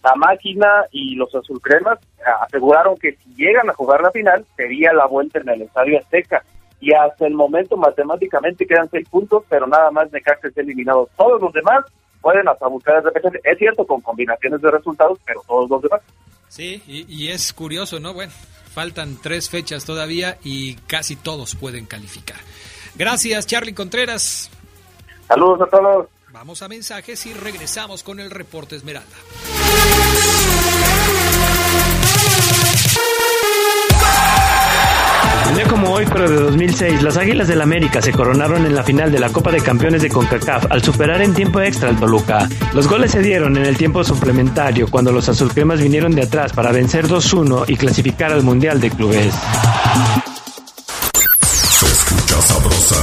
[0.03, 1.99] La máquina y los azulcremas
[2.41, 6.43] aseguraron que si llegan a jugar la final, sería la vuelta en el Estadio Azteca.
[6.79, 11.09] Y hasta el momento, matemáticamente, quedan seis puntos, pero nada más Necaxa está eliminado.
[11.17, 11.83] Todos los demás
[12.21, 13.41] pueden hasta buscar el repechaje.
[13.43, 16.01] Es cierto, con combinaciones de resultados, pero todos los demás.
[16.47, 18.13] Sí, y, y es curioso, ¿no?
[18.13, 18.31] Bueno,
[18.73, 22.37] faltan tres fechas todavía y casi todos pueden calificar.
[22.95, 24.49] Gracias, Charlie Contreras.
[25.27, 26.07] Saludos a todos.
[26.39, 29.09] Vamos a mensajes y regresamos con el reporte Esmeralda.
[35.49, 38.83] Un día como hoy, pero de 2006, las Águilas del América se coronaron en la
[38.83, 42.47] final de la Copa de Campeones de CONCACAF al superar en tiempo extra al Toluca.
[42.73, 46.71] Los goles se dieron en el tiempo suplementario cuando los azulcremas vinieron de atrás para
[46.71, 49.35] vencer 2-1 y clasificar al Mundial de Clubes.
[51.43, 52.95] Se escucha sabrosa,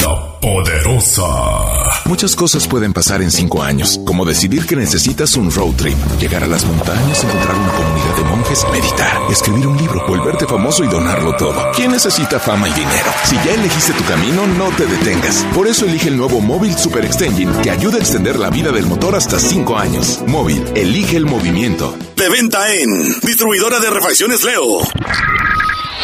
[0.00, 1.91] la poderosa.
[2.12, 6.44] Muchas cosas pueden pasar en cinco años, como decidir que necesitas un road trip, llegar
[6.44, 10.88] a las montañas, encontrar una comunidad de monjes, meditar, escribir un libro, volverte famoso y
[10.88, 11.72] donarlo todo.
[11.74, 13.10] ¿Quién necesita fama y dinero?
[13.24, 15.46] Si ya elegiste tu camino, no te detengas.
[15.54, 18.84] Por eso elige el nuevo Móvil Super Extension que ayuda a extender la vida del
[18.84, 20.22] motor hasta cinco años.
[20.26, 21.96] Móvil, elige el movimiento.
[22.14, 22.90] De venta en
[23.22, 24.80] Distribuidora de Refacciones Leo.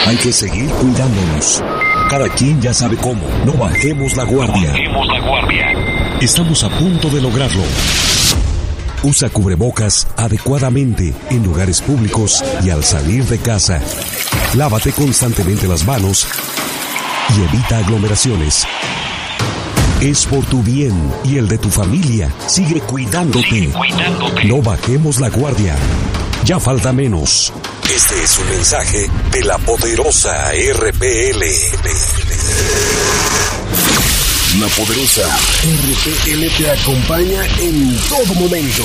[0.06, 1.62] Hay que seguir cuidándonos.
[2.08, 3.28] Cada quien ya sabe cómo.
[3.44, 4.72] No bajemos la guardia.
[4.72, 5.87] la guardia.
[6.20, 7.62] Estamos a punto de lograrlo.
[9.04, 13.80] Usa cubrebocas adecuadamente en lugares públicos y al salir de casa.
[14.54, 16.26] Lávate constantemente las manos
[17.36, 18.66] y evita aglomeraciones.
[20.00, 22.34] Es por tu bien y el de tu familia.
[22.48, 23.72] Sigue cuidándote.
[24.44, 25.76] No bajemos la guardia.
[26.44, 27.52] Ya falta menos.
[27.94, 31.44] Este es un mensaje de la poderosa RPL.
[34.60, 35.22] La poderosa
[35.62, 38.82] RPL te acompaña en todo momento.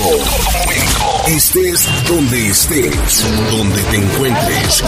[1.27, 4.83] Estés donde estés, donde te encuentres.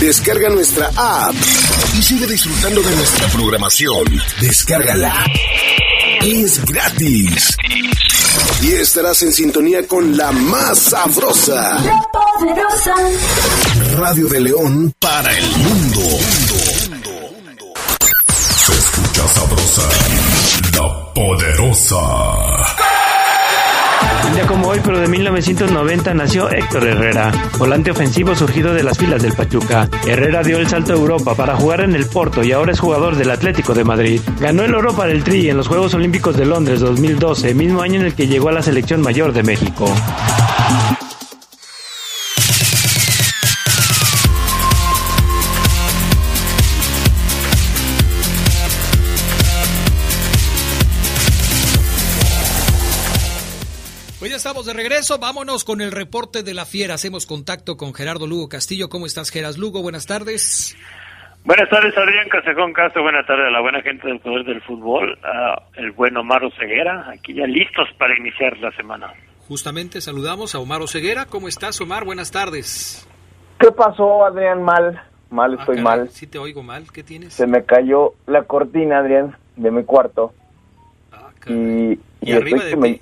[0.00, 1.34] Descarga nuestra app
[1.98, 4.04] y sigue disfrutando de nuestra programación.
[4.40, 5.26] Descárgala.
[6.22, 7.56] Es gratis.
[8.62, 11.76] Y estarás en sintonía con la más sabrosa.
[13.98, 16.00] Radio de León para el mundo.
[19.78, 21.96] La poderosa.
[24.34, 29.22] Día como hoy, pero de 1990, nació Héctor Herrera, volante ofensivo surgido de las filas
[29.22, 29.88] del Pachuca.
[30.06, 33.16] Herrera dio el salto a Europa para jugar en el Porto y ahora es jugador
[33.16, 34.20] del Atlético de Madrid.
[34.40, 38.00] Ganó el oro para el Tri en los Juegos Olímpicos de Londres 2012, mismo año
[38.00, 39.86] en el que llegó a la selección mayor de México.
[54.56, 56.94] Estamos de regreso, vámonos con el reporte de la fiera.
[56.94, 58.88] Hacemos contacto con Gerardo Lugo Castillo.
[58.88, 59.82] ¿Cómo estás, Geras Lugo?
[59.82, 60.74] Buenas tardes.
[61.44, 63.02] Buenas tardes, Adrián Casejón Castro.
[63.02, 67.06] Buenas tardes a la buena gente del Poder del Fútbol, a el buen Omar Ceguera,
[67.10, 69.12] aquí ya listos para iniciar la semana.
[69.46, 71.26] Justamente saludamos a Omar Oseguera.
[71.26, 72.06] ¿Cómo estás, Omar?
[72.06, 73.06] Buenas tardes.
[73.60, 74.62] ¿Qué pasó, Adrián?
[74.62, 76.08] Mal, mal, Ah, estoy caray, mal.
[76.08, 76.90] Sí te oigo mal.
[76.90, 77.34] ¿Qué tienes?
[77.34, 80.32] Se me cayó la cortina, Adrián, de mi cuarto.
[81.46, 83.00] y, Ah, ¿Y arriba de me,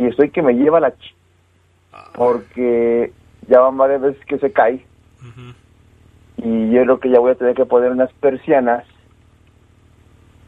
[0.00, 1.14] y estoy que me lleva la ch...
[1.92, 2.10] Ah.
[2.14, 3.12] Porque
[3.48, 4.86] ya van varias veces que se cae.
[6.38, 8.86] Y yo creo que ya voy a tener que poner unas persianas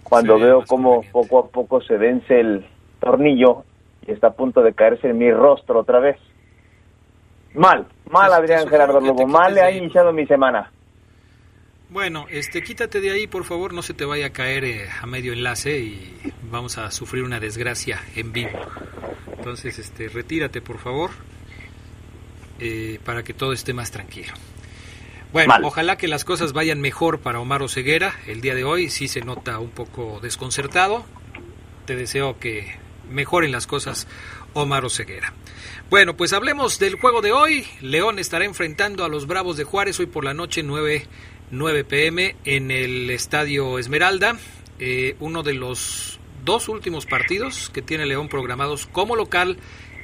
[0.04, 2.66] cuando veo cómo poco a poco se vence el
[3.00, 3.64] tornillo
[4.06, 6.16] y está a punto de caerse en mi rostro otra vez.
[7.54, 10.70] Mal, mal Adrián Gerardo Lobo, mal le ha iniciado mi semana.
[11.92, 15.04] Bueno, este, quítate de ahí, por favor, no se te vaya a caer eh, a
[15.04, 18.58] medio enlace y vamos a sufrir una desgracia en vivo.
[19.36, 21.10] Entonces, este, retírate, por favor,
[22.60, 24.32] eh, para que todo esté más tranquilo.
[25.34, 25.64] Bueno, Mal.
[25.64, 28.14] ojalá que las cosas vayan mejor para Omar Oseguera.
[28.26, 31.04] El día de hoy sí se nota un poco desconcertado.
[31.84, 32.74] Te deseo que
[33.10, 34.08] mejoren las cosas,
[34.54, 35.34] Omar Oseguera.
[35.90, 37.66] Bueno, pues hablemos del juego de hoy.
[37.82, 41.06] León estará enfrentando a los Bravos de Juárez hoy por la noche 9,
[41.52, 44.38] 9 pm en el Estadio Esmeralda.
[44.78, 49.58] Eh, uno de los dos últimos partidos que tiene León programados como local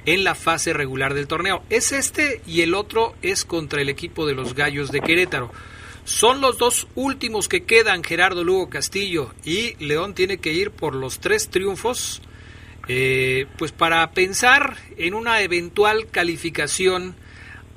[0.04, 1.62] en la fase regular del torneo.
[1.70, 5.50] Es este y el otro es contra el equipo de los Gallos de Querétaro.
[6.04, 10.94] Son los dos últimos que quedan, Gerardo Lugo Castillo, y León tiene que ir por
[10.94, 12.20] los tres triunfos,
[12.88, 17.14] eh, pues para pensar en una eventual calificación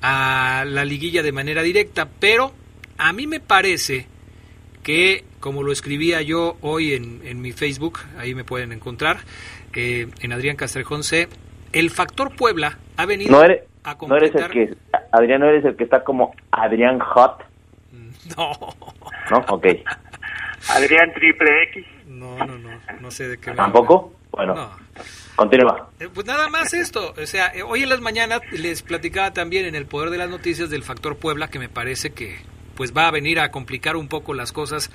[0.02, 2.54] a la liguilla de manera directa, pero
[3.02, 4.06] a mí me parece
[4.84, 9.18] que, como lo escribía yo hoy en, mi Facebook, ahí me pueden encontrar,
[9.76, 11.28] eh, en Adrián Castrejón C,
[11.74, 14.76] el factor Puebla ha venido no eres, a No eres el que,
[15.12, 17.44] Adrián, no eres el que está como Adrián Hot.
[18.38, 18.52] No.
[19.32, 19.38] ¿No?
[19.50, 19.66] Ok.
[20.70, 21.86] Adrián Triple X.
[22.06, 23.52] No, no, no, no sé de qué.
[23.52, 24.14] ¿Tampoco?
[24.30, 24.70] Bueno.
[25.36, 25.90] Continúa.
[26.00, 29.66] Eh, pues nada más esto, o sea, eh, hoy en las mañanas les platicaba también
[29.66, 32.38] en el poder de las noticias del factor Puebla que me parece que
[32.82, 34.90] pues va a venir a complicar un poco las cosas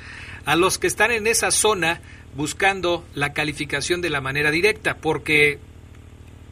[0.44, 2.00] a los que están en esa zona
[2.34, 5.60] buscando la calificación de la manera directa, porque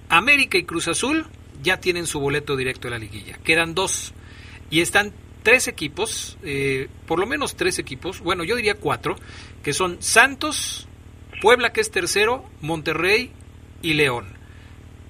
[0.08, 1.26] América y Cruz Azul
[1.60, 3.36] ya tienen su boleto directo a la liguilla.
[3.42, 4.14] Quedan dos
[4.70, 5.12] y están
[5.42, 9.16] tres equipos, eh, por lo menos tres equipos, bueno, yo diría cuatro,
[9.64, 10.86] que son Santos,
[11.42, 13.32] Puebla que es tercero, Monterrey
[13.82, 14.26] y León.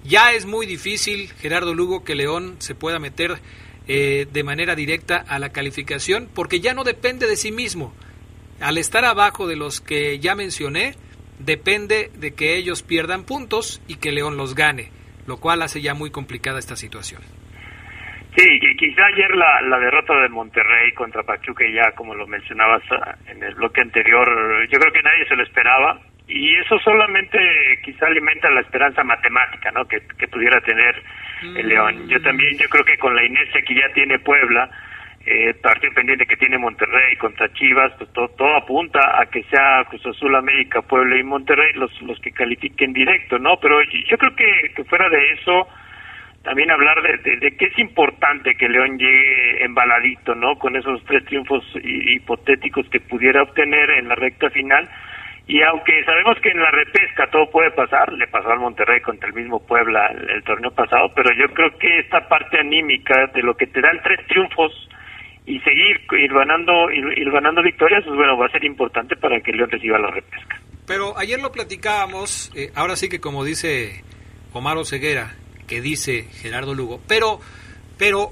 [0.05, 3.43] Ya es muy difícil, Gerardo Lugo, que León se pueda meter
[3.89, 7.95] eh, de manera directa a la calificación, porque ya no depende de sí mismo.
[8.61, 10.95] Al estar abajo de los que ya mencioné,
[11.39, 14.91] depende de que ellos pierdan puntos y que León los gane,
[15.26, 17.22] lo cual hace ya muy complicada esta situación.
[18.37, 23.16] Sí, quizá ayer la, la derrota de Monterrey contra Pachuca, ya como lo mencionabas ah,
[23.28, 24.28] en el bloque anterior,
[24.68, 27.39] yo creo que nadie se lo esperaba y eso solamente
[27.85, 29.87] quizá alimenta la esperanza matemática, ¿no?
[29.87, 31.01] Que, pudiera tener
[31.57, 32.09] el León.
[32.09, 34.70] Yo también, yo creo que con la inercia que ya tiene Puebla,
[35.26, 40.05] eh, partido pendiente que tiene Monterrey contra Chivas, pues todo, apunta a que sea Cruz
[40.07, 43.57] Azul, América, Puebla y Monterrey los, los que califiquen directo, ¿no?
[43.59, 45.66] Pero yo creo que, que fuera de eso,
[46.42, 50.57] también hablar de, de, que es importante que León llegue embaladito, ¿no?
[50.57, 54.86] Con esos tres triunfos hipotéticos que pudiera obtener en la recta final.
[55.47, 59.28] Y aunque sabemos que en la repesca todo puede pasar, le pasó al Monterrey contra
[59.28, 63.55] el mismo Puebla el, torneo pasado, pero yo creo que esta parte anímica de lo
[63.55, 64.72] que te dan tres triunfos
[65.45, 69.53] y seguir ir ganando, ir, ganando victorias, pues bueno, va a ser importante para que
[69.53, 70.61] León reciba la repesca.
[70.86, 74.03] Pero ayer lo platicábamos, eh, ahora sí que como dice
[74.55, 75.34] Omar Ceguera,
[75.66, 77.01] que dice Gerardo Lugo.
[77.07, 77.40] Pero,
[77.99, 78.30] pero,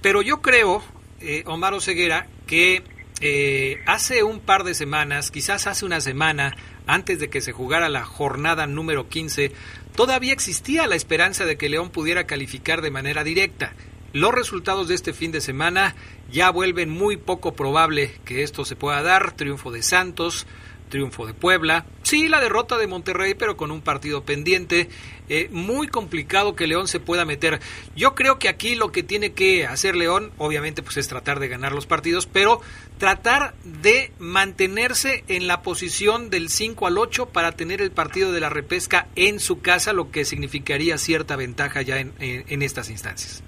[0.00, 0.82] pero yo creo,
[1.20, 2.82] eh, Omar Oseguera, que
[3.22, 6.56] eh, hace un par de semanas, quizás hace una semana,
[6.88, 9.52] antes de que se jugara la jornada número 15,
[9.94, 13.74] todavía existía la esperanza de que León pudiera calificar de manera directa.
[14.12, 15.94] Los resultados de este fin de semana
[16.32, 19.36] ya vuelven muy poco probable que esto se pueda dar.
[19.36, 20.46] Triunfo de Santos,
[20.92, 24.90] triunfo de Puebla, sí la derrota de Monterrey, pero con un partido pendiente,
[25.34, 27.58] eh, muy complicado que León se pueda meter.
[27.96, 31.48] Yo creo que aquí lo que tiene que hacer León, obviamente, pues es tratar de
[31.48, 32.60] ganar los partidos, pero
[32.98, 38.40] tratar de mantenerse en la posición del 5 al 8 para tener el partido de
[38.40, 43.42] la repesca en su casa, lo que significaría cierta ventaja ya en, estas instancias.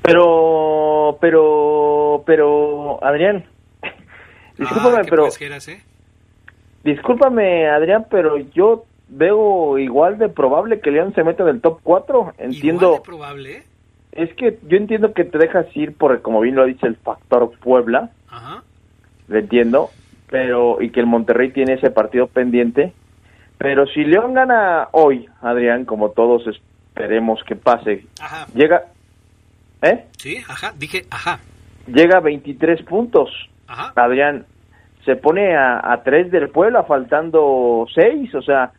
[0.00, 3.46] Pero, pero, pero, Adrián,
[4.58, 5.26] discúlpame, ah, pero...
[5.26, 5.82] ¿eh?
[6.84, 8.84] Discúlpame, Adrián, pero yo
[9.14, 12.34] veo igual de probable que León se meta en el top 4.
[12.38, 12.86] Entiendo.
[12.86, 13.62] ¿Igual de probable?
[14.12, 17.52] Es que yo entiendo que te dejas ir porque, como bien lo dice el factor
[17.58, 18.10] Puebla.
[18.28, 18.62] Ajá.
[19.28, 19.90] Lo entiendo.
[20.30, 22.92] Pero, y que el Monterrey tiene ese partido pendiente.
[23.58, 28.46] Pero si León gana hoy, Adrián, como todos esperemos que pase, ajá.
[28.54, 28.84] llega.
[29.82, 30.04] ¿Eh?
[30.18, 31.40] Sí, ajá, dije ajá.
[31.86, 33.30] Llega a 23 puntos.
[33.66, 33.92] Ajá.
[33.96, 34.46] Adrián,
[35.04, 38.72] se pone a, a tres del Puebla, faltando seis, o sea,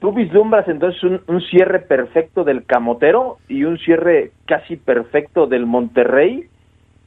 [0.00, 6.48] tú vislumbras entonces un, cierre perfecto del Camotero y un cierre casi perfecto del Monterrey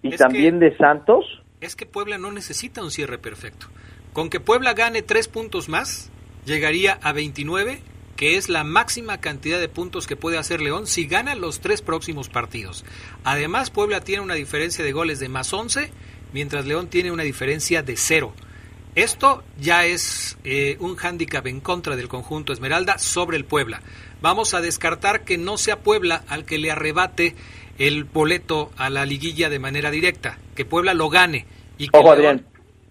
[0.02, 1.26] y también de Santos.
[1.60, 3.68] Es que Puebla no necesita un cierre perfecto.
[4.14, 6.12] Con que Puebla gane tres puntos más,
[6.46, 7.80] llegaría a 29,
[8.16, 11.82] que es la máxima cantidad de puntos que puede hacer León si gana los tres
[11.82, 12.86] próximos partidos.
[13.24, 15.90] Además, Puebla tiene una diferencia de goles de más 11
[16.34, 18.34] mientras León tiene una diferencia de cero.
[18.96, 23.82] Esto ya es eh, un hándicap en contra del conjunto Esmeralda sobre el Puebla.
[24.22, 27.36] Vamos a descartar que no sea Puebla al que le arrebate
[27.80, 31.46] el boleto a la liguilla de manera directa, que Puebla lo gane.
[31.80, 32.46] Y que Ojo, Adrián.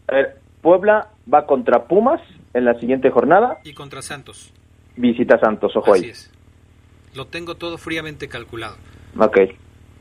[0.08, 2.20] A ver, Puebla va contra Pumas
[2.52, 3.58] en la siguiente jornada.
[3.64, 4.52] Y contra Santos.
[4.96, 6.10] Visita Santos, ojo Así ahí.
[6.10, 6.30] Es.
[7.14, 8.76] Lo tengo todo fríamente calculado.
[9.18, 9.38] Ok.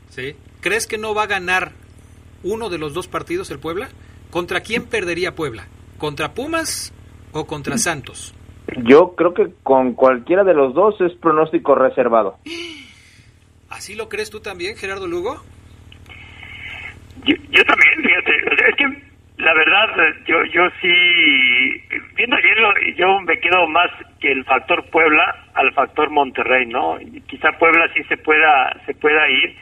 [0.08, 0.34] ¿Sí?
[0.60, 1.72] ¿Crees que no va a ganar
[2.44, 3.88] uno de los dos partidos el Puebla?
[4.30, 5.66] ¿Contra quién perdería Puebla?
[5.98, 6.92] ¿Contra Pumas
[7.32, 8.34] o contra Santos?
[8.84, 12.38] Yo creo que con cualquiera de los dos es pronóstico reservado.
[13.68, 15.42] ¿Así lo crees tú también, Gerardo Lugo?
[17.24, 19.12] Yo, yo también, fíjate, o sea, es que
[19.42, 19.88] la verdad,
[20.26, 20.88] yo yo sí,
[22.16, 23.90] viendo ayer, lo- yo me quedo más
[24.20, 26.98] que el factor Puebla al factor Monterrey, ¿no?
[27.26, 29.56] Quizá Puebla sí se pueda se pueda ir,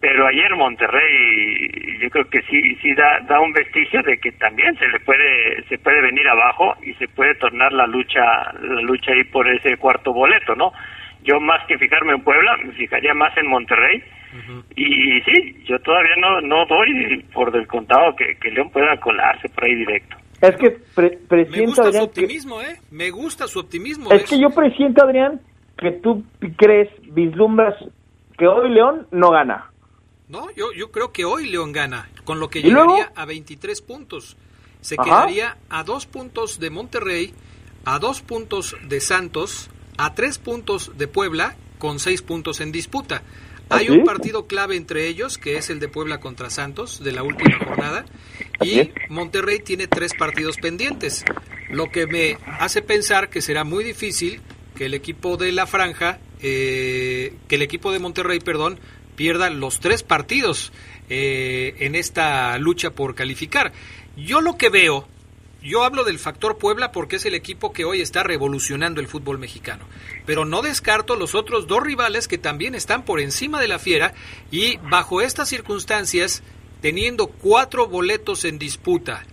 [0.00, 4.76] pero ayer Monterrey yo creo que sí sí da da un vestigio de que también
[4.76, 8.20] se le puede se puede venir abajo y se puede tornar la lucha
[8.62, 10.72] la lucha ahí por ese cuarto boleto, ¿no?
[11.24, 14.02] Yo más que fijarme en Puebla, me fijaría más en Monterrey.
[14.76, 19.64] Y sí, yo todavía no no doy por descontado que, que León pueda colarse por
[19.64, 20.16] ahí directo.
[20.40, 22.76] Es que pre- Me presiento, gusta su que, optimismo, ¿eh?
[22.92, 24.12] Me gusta su optimismo.
[24.12, 25.40] es que yo presiento, Adrián,
[25.76, 26.22] que tú
[26.56, 27.74] crees, vislumbras
[28.38, 29.64] que hoy León no gana.
[30.28, 34.36] No, yo, yo creo que hoy León gana, con lo que llegaría a 23 puntos.
[34.80, 35.04] Se Ajá.
[35.04, 37.34] quedaría a dos puntos de Monterrey,
[37.84, 43.22] a dos puntos de Santos, a tres puntos de Puebla, con seis puntos en disputa.
[43.70, 44.04] Hay ¿Ah, un sí?
[44.04, 48.04] partido clave entre ellos, que es el de Puebla contra Santos, de la última jornada,
[48.62, 51.24] y Monterrey tiene tres partidos pendientes,
[51.70, 54.40] lo que me hace pensar que será muy difícil
[54.74, 58.78] que el equipo de la franja, eh, que el equipo de Monterrey, perdón,
[59.18, 60.72] pierda los tres partidos
[61.10, 63.72] eh, en esta lucha por calificar.
[64.16, 65.08] Yo lo que veo,
[65.60, 69.40] yo hablo del factor Puebla porque es el equipo que hoy está revolucionando el fútbol
[69.40, 69.86] mexicano,
[70.24, 74.14] pero no descarto los otros dos rivales que también están por encima de la fiera
[74.52, 76.44] y bajo estas circunstancias,
[76.80, 79.26] teniendo cuatro boletos en disputa,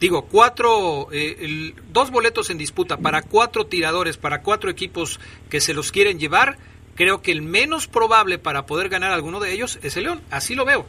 [0.00, 5.72] digo, cuatro, eh, dos boletos en disputa para cuatro tiradores, para cuatro equipos que se
[5.72, 6.58] los quieren llevar,
[7.00, 10.54] creo que el menos probable para poder ganar alguno de ellos es el León, así
[10.54, 10.84] lo veo.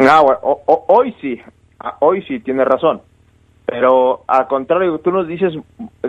[0.00, 1.40] Ah, bueno, o- o- hoy sí,
[1.78, 3.00] ah, hoy sí, tienes razón.
[3.66, 5.52] Pero al contrario, tú nos dices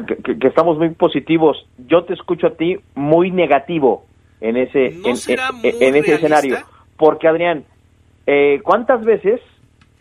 [0.07, 1.67] que, que- que estamos muy positivos.
[1.87, 4.05] Yo te escucho a ti muy negativo
[4.41, 6.15] en ese, ¿No en, será en- muy en ese realista?
[6.15, 6.57] escenario.
[6.97, 7.65] Porque, Adrián,
[8.25, 9.41] eh, ¿cuántas veces,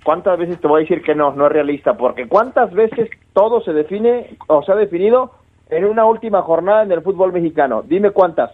[0.05, 1.97] cuántas veces te voy a decir que no, no es realista?
[1.99, 5.33] Porque ¿cuántas veces todo se define o se ha definido
[5.71, 7.83] en una última jornada en el fútbol mexicano?
[7.83, 8.51] Dime cuántas.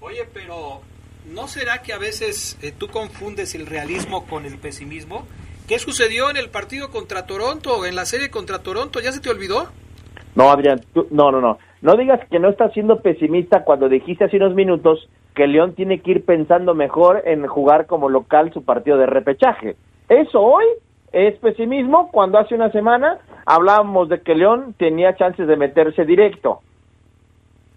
[0.00, 0.80] Oye, pero
[1.34, 5.26] ¿no será que a veces eh, tú confundes el realismo con el pesimismo?
[5.68, 9.00] ¿Qué sucedió en el partido contra Toronto, en la serie contra Toronto?
[9.00, 9.68] ¿Ya se te olvidó?
[10.34, 11.58] No, Adrián, tú- no, no, no.
[11.82, 16.00] No digas que no estás siendo pesimista cuando dijiste hace unos minutos que León tiene
[16.00, 19.76] que ir pensando mejor en jugar como local su partido de repechaje.
[20.08, 20.64] Eso hoy
[21.12, 23.18] es pesimismo cuando hace una semana
[23.50, 26.60] hablábamos de que León tenía chances de meterse directo.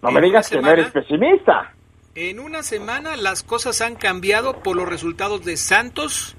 [0.03, 1.73] No me digas que no eres pesimista.
[2.13, 6.37] En una semana las cosas han cambiado por los resultados de Santos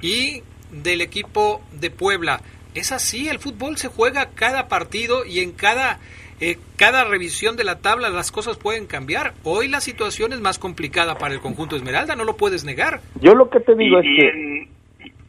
[0.00, 2.40] y del equipo de Puebla.
[2.76, 5.98] Es así, el fútbol se juega cada partido y en cada,
[6.40, 9.32] eh, cada revisión de la tabla las cosas pueden cambiar.
[9.42, 13.00] Hoy la situación es más complicada para el conjunto Esmeralda, no lo puedes negar.
[13.20, 14.68] Yo lo que te digo y, es y que en,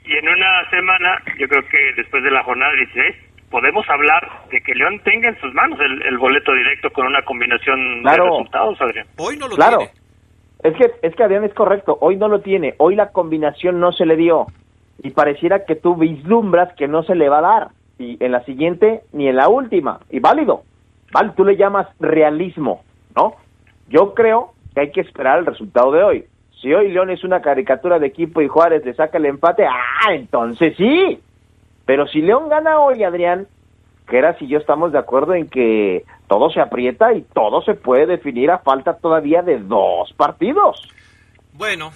[0.06, 4.62] y en una semana, yo creo que después de la jornada 16, podemos hablar de
[4.62, 8.24] que León tenga en sus manos el, el boleto directo con una combinación Claro.
[8.26, 9.08] de resultados, Adrián.
[9.18, 9.78] Hoy no lo claro.
[9.80, 9.94] tiene.
[10.64, 13.92] Es que, es que Adrián es correcto, hoy no lo tiene, hoy la combinación no
[13.92, 14.48] se le dio
[15.04, 17.68] y pareciera que tú vislumbras que no se le va a dar
[18.00, 20.64] y en la siguiente ni en la última y válido,
[21.12, 22.82] vale, tú le llamas realismo,
[23.16, 23.36] ¿no?
[23.88, 26.26] Yo creo que hay que esperar el resultado de hoy.
[26.60, 30.12] Si hoy León es una caricatura de equipo y Juárez le saca el empate, ah,
[30.12, 31.20] entonces sí.
[31.88, 33.48] Pero si León gana hoy, Adrián,
[34.08, 37.74] que era si yo estamos de acuerdo en que todo se aprieta y todo se
[37.74, 40.80] puede definir a falta todavía de dos partidos.
[41.54, 41.92] Bueno,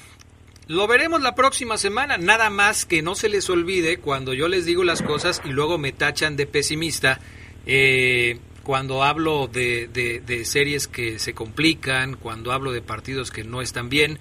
[0.67, 4.65] lo veremos la próxima semana, nada más que no se les olvide cuando yo les
[4.65, 7.19] digo las cosas y luego me tachan de pesimista,
[7.67, 13.43] eh, cuando hablo de, de- de series que se complican, cuando hablo de partidos que
[13.43, 14.19] no están bien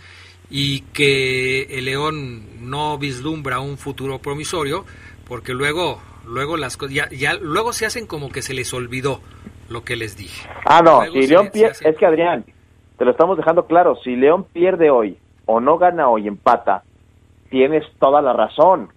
[0.51, 4.85] y que el León no vislumbra un futuro promisorio,
[5.31, 9.21] porque luego, luego las cosas, ya, ya luego se hacen como que se les olvidó
[9.69, 10.51] lo que les dije.
[10.67, 12.45] Ah, no, Luego si León pierde, es que Adrián,
[12.99, 16.83] te lo estamos dejando claro, si León pierde hoy o no gana hoy, empata,
[17.49, 18.89] tienes toda la razón.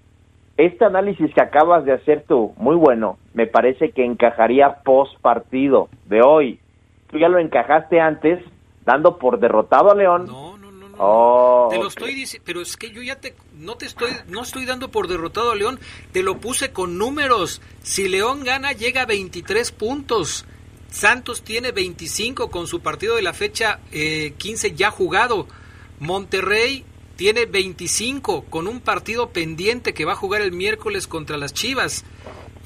[0.57, 5.87] Este análisis que acabas de hacer tú, muy bueno, me parece que encajaría post partido
[6.07, 6.59] de hoy.
[7.11, 8.43] Tú ya lo encajaste antes,
[8.85, 10.25] dando por derrotado a León.
[10.25, 10.52] No.
[10.97, 11.89] Oh, Te lo ok.
[11.89, 15.07] estoy diciendo, pero es que yo ya te no te estoy no estoy dando por
[15.07, 15.79] derrotado a León,
[16.11, 17.61] te lo puse con números.
[17.81, 20.45] Si León gana llega a 23 puntos.
[20.91, 25.47] Santos tiene 25 con su partido de la fecha eh, 15 ya jugado.
[25.99, 26.85] Monterrey
[27.15, 32.03] tiene 25 con un partido pendiente que va a jugar el miércoles contra las Chivas.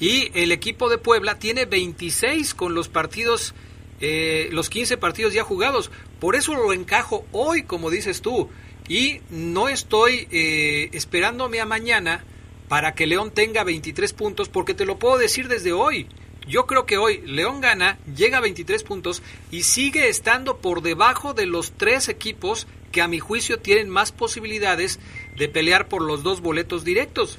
[0.00, 3.54] Y el equipo de Puebla tiene 26 con los partidos
[4.00, 5.90] eh, los 15 partidos ya jugados.
[6.20, 8.48] Por eso lo encajo hoy, como dices tú.
[8.88, 12.24] Y no estoy eh, esperándome a mañana
[12.68, 16.06] para que León tenga 23 puntos, porque te lo puedo decir desde hoy.
[16.46, 21.34] Yo creo que hoy León gana, llega a 23 puntos y sigue estando por debajo
[21.34, 24.98] de los tres equipos que a mi juicio tienen más posibilidades
[25.36, 27.38] de pelear por los dos boletos directos.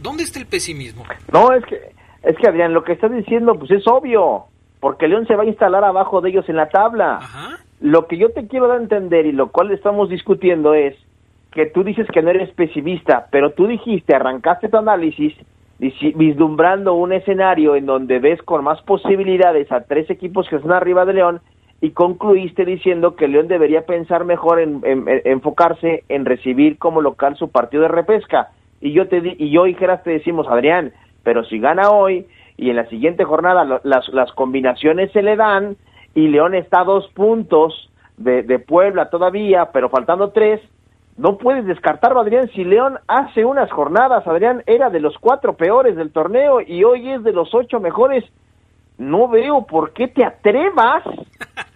[0.00, 1.04] ¿Dónde está el pesimismo?
[1.32, 1.76] No, es que,
[2.22, 4.46] es que Adrián, lo que estás diciendo pues es obvio,
[4.82, 7.20] porque León se va a instalar abajo de ellos en la tabla.
[7.80, 10.96] Lo que yo te quiero dar a entender y lo cual estamos discutiendo es
[11.52, 15.34] que tú dices que no eres pesimista, pero tú dijiste, arrancaste tu análisis
[15.78, 21.04] vislumbrando un escenario en donde ves con más posibilidades a tres equipos que están arriba
[21.04, 21.40] de León
[21.80, 24.82] y concluiste diciendo que León debería pensar mejor en,
[25.24, 28.48] enfocarse en recibir como local su partido de repesca.
[28.80, 32.26] Y yo te y yo y Geras te decimos, Adrián, pero si gana hoy
[32.56, 35.76] y en la siguiente jornada las, las combinaciones se le dan
[36.14, 40.60] y León está a dos puntos de, de Puebla todavía, pero faltando tres,
[41.16, 42.50] no puedes descartarlo, Adrián.
[42.54, 47.10] Si León hace unas jornadas, Adrián era de los cuatro peores del torneo y hoy
[47.10, 48.24] es de los ocho mejores.
[48.98, 51.04] No veo por qué te atrevas.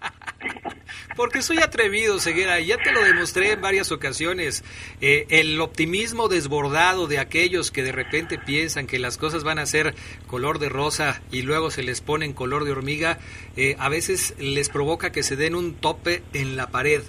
[1.17, 4.65] Porque soy atrevido, Ceguera, ya te lo demostré en varias ocasiones.
[5.01, 9.67] Eh, el optimismo desbordado de aquellos que de repente piensan que las cosas van a
[9.67, 9.95] ser
[10.27, 13.19] color de rosa y luego se les pone en color de hormiga,
[13.57, 17.03] eh, a veces les provoca que se den un tope en la pared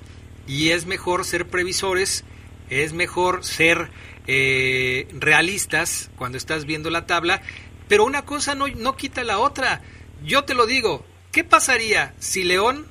[0.48, 2.24] y es mejor ser previsores,
[2.70, 3.90] es mejor ser
[4.28, 7.42] eh, realistas cuando estás viendo la tabla,
[7.88, 9.82] pero una cosa no, no quita la otra.
[10.24, 12.88] Yo te lo digo, ¿qué pasaría si León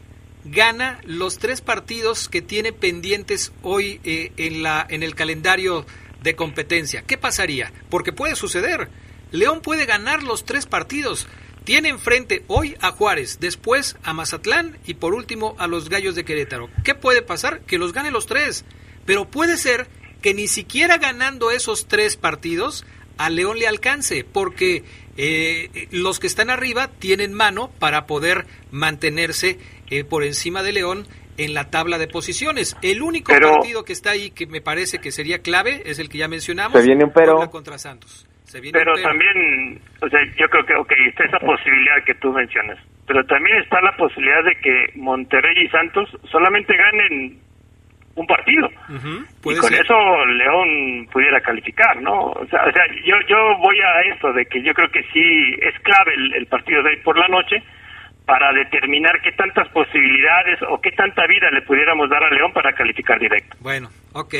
[0.46, 5.86] gana los tres partidos que tiene pendientes hoy eh, en, la, en el calendario
[6.22, 7.02] de competencia?
[7.02, 7.72] ¿Qué pasaría?
[7.90, 8.88] Porque puede suceder.
[9.32, 11.26] León puede ganar los tres partidos.
[11.64, 16.24] Tiene enfrente hoy a Juárez, después a Mazatlán y por último a los Gallos de
[16.24, 16.70] Querétaro.
[16.84, 17.60] ¿Qué puede pasar?
[17.62, 18.64] Que los gane los tres.
[19.04, 19.88] Pero puede ser
[20.22, 22.84] que ni siquiera ganando esos tres partidos
[23.18, 24.82] a León le alcance, porque
[25.16, 29.58] eh, los que están arriba tienen mano para poder mantenerse
[29.90, 31.06] eh, por encima de León
[31.38, 32.76] en la tabla de posiciones.
[32.82, 36.18] El único partido que está ahí que me parece que sería clave es el que
[36.18, 38.26] ya mencionamos, se viene un pero contra Santos.
[38.72, 43.24] pero también, o sea, yo creo que okay, está esa posibilidad que tú mencionas, pero
[43.26, 47.45] también está la posibilidad de que Monterrey y Santos solamente ganen
[48.16, 48.68] un partido.
[48.88, 49.94] y con eso
[50.26, 52.30] León pudiera calificar, ¿no?
[52.32, 55.54] O sea, o sea, yo, yo voy a esto de que yo creo que sí
[55.60, 57.62] es clave el, el partido de hoy por la noche
[58.26, 62.72] para determinar qué tantas posibilidades o qué tanta vida le pudiéramos dar a León para
[62.74, 63.56] calificar directo.
[63.60, 64.34] Bueno, ok.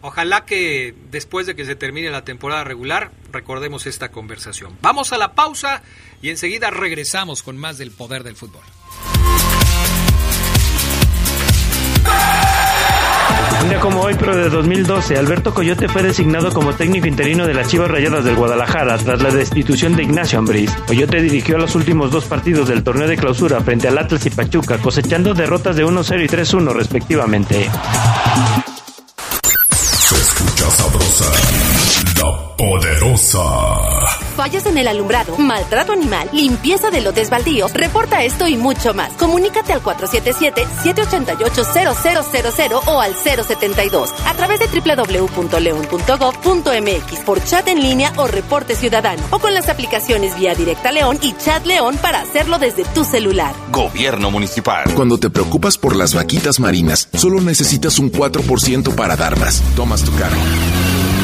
[0.00, 4.76] Ojalá que después de que se termine la temporada regular recordemos esta conversación.
[4.80, 5.82] Vamos a la pausa
[6.22, 8.62] y enseguida regresamos con más del poder del fútbol.
[13.62, 17.54] Un día como hoy, pero de 2012, Alberto Coyote fue designado como técnico interino de
[17.54, 20.70] las Chivas Rayadas del Guadalajara tras la destitución de Ignacio Ambriz.
[20.86, 24.78] Coyote dirigió los últimos dos partidos del torneo de clausura frente al Atlas y Pachuca,
[24.78, 27.70] cosechando derrotas de 1-0 y 3-1 respectivamente.
[29.72, 31.32] Se escucha sabrosa,
[32.16, 34.27] la poderosa.
[34.38, 37.74] Fallas en el alumbrado, maltrato animal, limpieza de lotes baldíos.
[37.74, 39.10] Reporta esto y mucho más.
[39.14, 48.28] Comunícate al 477-788-0000 o al 072 a través de www.leon.gov.mx por chat en línea o
[48.28, 52.84] reporte ciudadano o con las aplicaciones Vía Directa León y Chat León para hacerlo desde
[52.84, 53.56] tu celular.
[53.72, 54.94] Gobierno Municipal.
[54.94, 59.60] Cuando te preocupas por las vaquitas marinas, solo necesitas un 4% para dar más.
[59.74, 60.38] Tomas tu carro.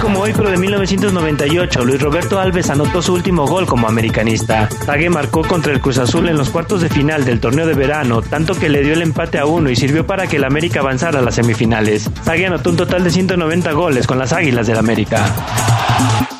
[0.00, 4.68] Como hoy, pero de 1998, Luis Roberto Alves anotó su último gol como americanista.
[4.86, 8.22] Tague marcó contra el Cruz Azul en los cuartos de final del torneo de verano,
[8.22, 11.18] tanto que le dio el empate a uno y sirvió para que el América avanzara
[11.18, 12.08] a las semifinales.
[12.24, 16.37] Tague anotó un total de 190 goles con las Águilas del América.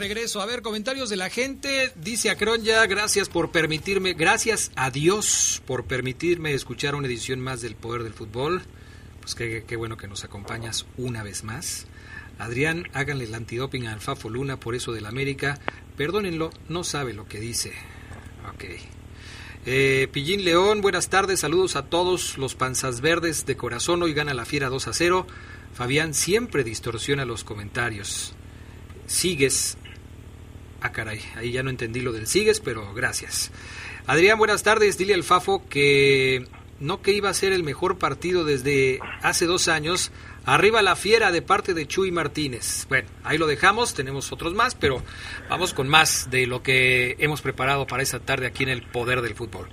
[0.00, 0.40] Regreso.
[0.40, 1.92] A ver, comentarios de la gente.
[1.94, 7.76] Dice Acronya, gracias por permitirme, gracias a Dios por permitirme escuchar una edición más del
[7.76, 8.62] Poder del Fútbol.
[9.20, 11.86] Pues qué, qué bueno que nos acompañas una vez más.
[12.38, 15.60] Adrián, háganle el antidoping al Fafo Luna por eso del América.
[15.96, 17.72] Perdónenlo, no sabe lo que dice.
[18.54, 18.64] Ok.
[19.66, 24.02] Eh, Pillín León, buenas tardes, saludos a todos los panzas verdes de corazón.
[24.02, 25.26] Hoy gana la fiera 2 a 0.
[25.74, 28.32] Fabián siempre distorsiona los comentarios.
[29.06, 29.76] Sigues.
[30.80, 33.50] Ah, caray, ahí ya no entendí lo del sigues, pero gracias.
[34.06, 34.96] Adrián, buenas tardes.
[34.96, 36.46] Dile al Fafo que
[36.80, 40.10] no que iba a ser el mejor partido desde hace dos años.
[40.46, 42.86] Arriba la fiera de parte de Chuy Martínez.
[42.88, 45.02] Bueno, ahí lo dejamos, tenemos otros más, pero
[45.50, 49.20] vamos con más de lo que hemos preparado para esta tarde aquí en el Poder
[49.20, 49.68] del Fútbol.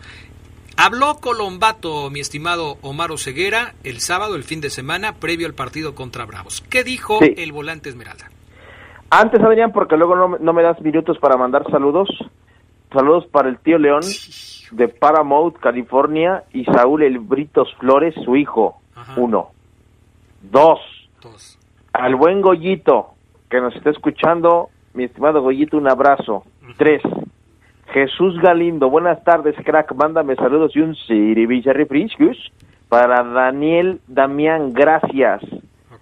[0.76, 5.96] Habló Colombato, mi estimado Omar Ceguera, el sábado, el fin de semana, previo al partido
[5.96, 6.62] contra Bravos.
[6.70, 7.34] ¿Qué dijo Sí.
[7.38, 8.30] el volante Esmeralda?
[9.10, 12.10] Antes, Adrián, porque luego no, me- no me das minutos para mandar saludos.
[12.92, 14.02] Saludos para el tío León
[14.72, 18.82] de Paramount, California, y Saúl El Britos Flores, su hijo.
[19.16, 19.50] Uno.
[20.42, 20.80] Dos.
[21.94, 23.10] Al buen Goyito,
[23.50, 26.44] que nos está escuchando, mi estimado Goyito, un abrazo.
[26.78, 27.02] Tres.
[27.94, 29.94] Jesús Galindo, buenas tardes, crack.
[29.96, 30.96] Mándame saludos y un
[31.74, 32.38] refrescos
[32.90, 35.42] para Daniel Damián, gracias.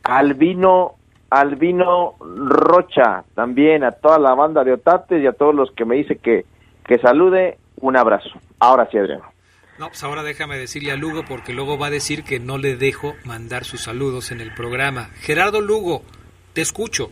[0.04, 0.94] Albino,
[1.30, 5.96] Albino Rocha, también a toda la banda de Otates y a todos los que me
[5.96, 6.46] dice que,
[6.86, 8.30] que salude, un abrazo.
[8.60, 9.22] Ahora sí, Adrián.
[9.78, 12.78] No, pues ahora déjame decirle a Lugo porque luego va a decir que no le
[12.78, 15.10] dejo mandar sus saludos en el programa.
[15.16, 16.04] Gerardo Lugo,
[16.54, 17.10] te escucho.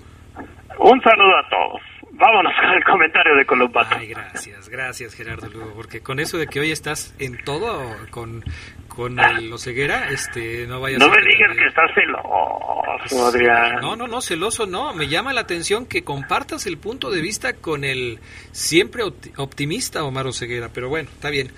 [0.80, 1.92] Un saludo a todos.
[2.26, 3.95] Vámonos con el comentario de Colombato.
[3.99, 8.45] Ay, gracias, gracias Gerardo Lugo, porque con eso de que hoy estás en todo con,
[8.88, 13.76] con el Oseguera, este, no vayas No a me que digas que estás celoso, Adrián.
[13.82, 14.93] No, no, no, celoso no.
[14.93, 18.19] Me llama la atención que compartas el punto de vista con el
[18.53, 21.51] siempre opti- optimista Omar Oseguera, pero bueno, está bien.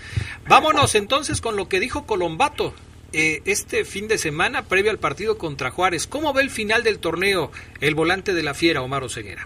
[0.48, 2.74] Vámonos entonces con lo que dijo Colombato
[3.14, 6.08] eh, este fin de semana previo al partido contra Juárez.
[6.08, 7.52] ¿Cómo ve el final del torneo
[7.82, 9.46] el volante de la fiera Omar Oseguera?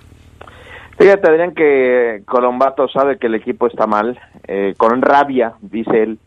[0.99, 6.19] Fíjate, Adrián, que Colombato sabe que el equipo está mal, eh, con rabia, dice él.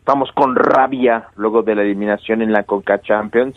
[0.00, 3.56] Estamos con rabia luego de la eliminación en la Coca Champions.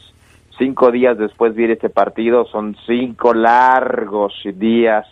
[0.58, 5.06] Cinco días después de ir este partido, son cinco largos días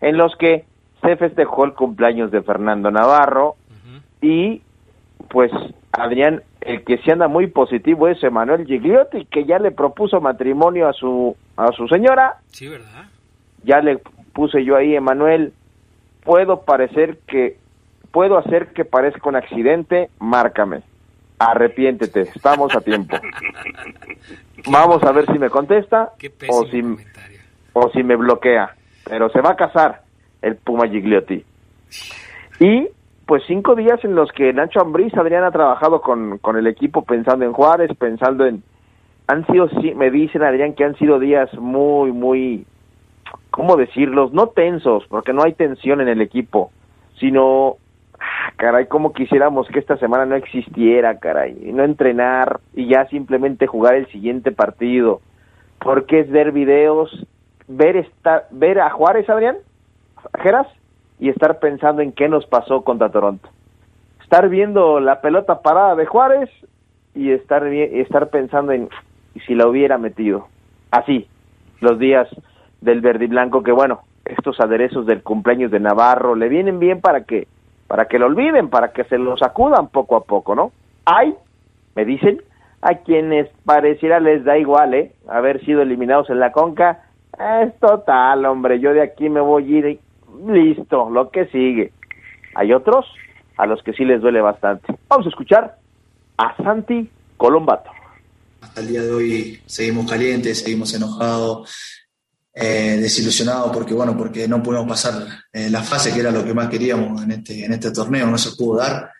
[0.00, 0.64] en los que
[1.02, 3.56] se festejó el cumpleaños de Fernando Navarro
[4.22, 4.62] y
[5.28, 5.50] pues
[5.92, 10.88] Adrián, el que se anda muy positivo es Emanuel Gigliotti, que ya le propuso matrimonio
[10.88, 13.04] a su a su señora Sí, ¿verdad?
[13.64, 14.00] ya le
[14.34, 15.52] puse yo ahí, Emanuel,
[16.24, 17.56] puedo parecer que,
[18.10, 20.82] puedo hacer que parezca un accidente, márcame,
[21.38, 23.16] arrepiéntete, estamos a tiempo.
[24.70, 26.12] Vamos a ver si me contesta
[26.48, 26.82] o si,
[27.72, 28.74] o si me bloquea,
[29.04, 30.02] pero se va a casar
[30.42, 31.44] el Puma Gigliotti.
[32.60, 32.88] Y
[33.26, 37.02] pues cinco días en los que Nacho Ambriz, Adrián, ha trabajado con, con el equipo
[37.02, 38.62] pensando en Juárez, pensando en...
[39.26, 42.66] Han sido, sí, me dicen, Adrián, que han sido días muy, muy,
[43.54, 44.32] ¿cómo decirlos?
[44.32, 46.72] No tensos, porque no hay tensión en el equipo,
[47.20, 47.76] sino,
[48.18, 53.06] ah, caray, como quisiéramos que esta semana no existiera, caray, y no entrenar y ya
[53.06, 55.20] simplemente jugar el siguiente partido,
[55.78, 57.08] porque es ver videos,
[57.68, 59.58] ver, estar, ver a Juárez, Adrián,
[60.42, 60.66] Geras,
[61.20, 63.48] y estar pensando en qué nos pasó contra Toronto.
[64.20, 66.50] Estar viendo la pelota parada de Juárez
[67.14, 68.88] y estar, estar pensando en
[69.36, 70.48] "¿Y si la hubiera metido.
[70.90, 71.28] Así,
[71.80, 72.26] los días
[72.84, 77.00] del verde y blanco, que bueno, estos aderezos del cumpleaños de Navarro le vienen bien
[77.00, 77.48] para que,
[77.88, 80.72] para que lo olviden, para que se lo sacudan poco a poco, ¿no?
[81.06, 81.34] Hay,
[81.96, 82.42] me dicen,
[82.82, 85.12] a quienes pareciera les da igual, ¿eh?
[85.28, 87.04] Haber sido eliminados en la conca,
[87.62, 89.98] es total, hombre, yo de aquí me voy y
[90.46, 91.92] listo, lo que sigue.
[92.54, 93.06] Hay otros
[93.56, 94.94] a los que sí les duele bastante.
[95.08, 95.76] Vamos a escuchar
[96.36, 97.90] a Santi Colombato.
[98.60, 102.03] Hasta el día de hoy seguimos calientes, seguimos enojados,
[102.56, 106.54] eh, desilusionados porque bueno, porque no pudimos pasar eh, la fase que era lo que
[106.54, 109.10] más queríamos en este, en este torneo, no se pudo dar.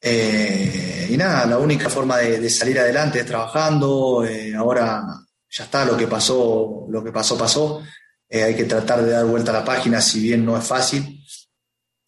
[0.00, 4.24] Eh, y nada, la única forma de, salir adelante es trabajando.
[4.24, 5.04] eh, ahora
[5.50, 7.82] ya está, lo que pasó, lo que pasó, pasó.
[8.30, 11.22] Hay que tratar de dar vuelta a la página, si bien no es fácil.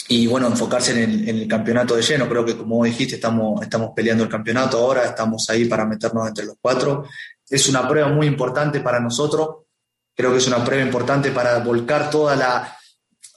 [0.09, 2.29] Y bueno, enfocarse en el, en el campeonato de lleno.
[2.29, 6.47] Creo que como dijiste, estamos, estamos peleando el campeonato ahora, estamos ahí para meternos entre
[6.47, 7.05] los cuatro.
[7.49, 9.66] Es una prueba muy importante para nosotros.
[10.17, 12.73] Creo que es una prueba importante para volcar toda la,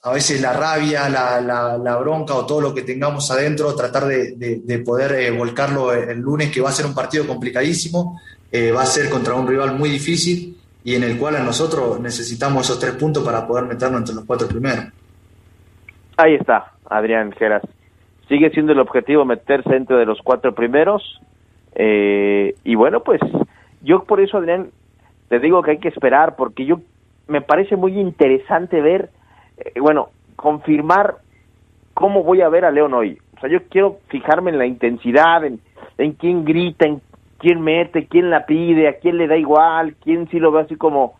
[0.03, 4.05] a veces la rabia, la, la, la bronca o todo lo que tengamos adentro, tratar
[4.05, 8.19] de, de, de poder eh, volcarlo el lunes, que va a ser un partido complicadísimo,
[8.51, 11.99] eh, va a ser contra un rival muy difícil y en el cual a nosotros
[11.99, 14.85] necesitamos esos tres puntos para poder meternos entre los cuatro primeros.
[16.15, 17.63] Ahí está, Adrián Geras.
[18.29, 21.19] Sigue siendo el objetivo meterse dentro de los cuatro primeros.
[21.75, 23.19] eh, y bueno, pues
[23.81, 24.71] yo por eso, Adrián,
[25.29, 26.81] te digo que hay que esperar, porque yo
[27.27, 29.09] me parece muy interesante ver,
[29.57, 31.17] eh, bueno, confirmar
[31.93, 33.19] cómo voy a ver a León hoy.
[33.37, 35.59] O sea, yo quiero fijarme en la intensidad, en,
[35.97, 37.01] en quién grita, en
[37.37, 40.75] quién mete, quién la pide, a quién le da igual, quién sí lo ve así
[40.75, 41.15] como,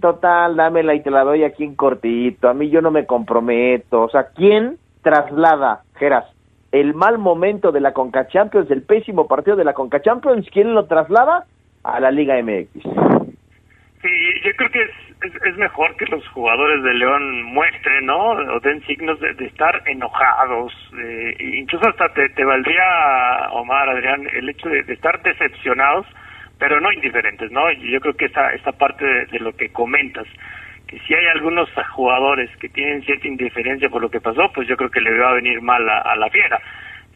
[0.00, 4.02] total, dámela y te la doy aquí en cortito, a mí yo no me comprometo.
[4.02, 6.24] O sea, ¿quién traslada, Geras,
[6.72, 10.74] el mal momento de la Conca Champions, el pésimo partido de la Conca Champions, ¿quién
[10.74, 11.46] lo traslada?
[11.84, 13.23] A la Liga MX.
[14.04, 18.32] Sí, yo creo que es, es, mejor que los jugadores de León muestren, ¿no?
[18.32, 20.74] O den signos de, estar enojados.
[21.02, 26.06] Eh, incluso hasta te, valdría, Omar, Adrián, el hecho de, estar decepcionados,
[26.58, 27.72] pero no indiferentes, ¿no?
[27.72, 30.26] Yo creo que esta, esta parte de, lo que comentas,
[30.86, 34.76] que si hay algunos jugadores que tienen cierta indiferencia por lo que pasó, pues yo
[34.76, 36.60] creo que le va a venir mal a la fiera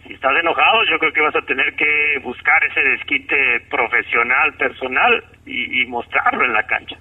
[0.09, 3.37] si estás enojado, yo creo que vas a tener que buscar ese desquite
[3.71, 6.97] profesional, personal y, mostrarlo en la cancha.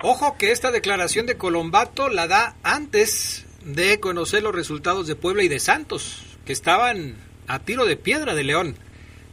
[0.00, 5.42] Ojo que esta declaración de Colombato la da antes de conocer los resultados de Puebla
[5.42, 7.16] y de Santos, que estaban
[7.48, 8.76] a tiro de piedra de León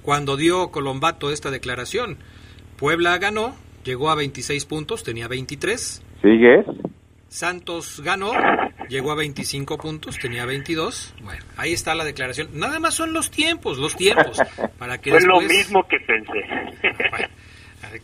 [0.01, 2.17] cuando dio Colombato esta declaración.
[2.77, 6.03] Puebla ganó, llegó a 26 puntos, tenía 23.
[6.23, 6.65] ¿Sigues?
[7.27, 8.31] Santos ganó,
[8.89, 11.15] llegó a 25 puntos, tenía 22.
[11.23, 12.49] Bueno, ahí está la declaración.
[12.53, 14.41] Nada más son los tiempos, los tiempos.
[14.77, 16.43] Para que Fue lo mismo que pensé.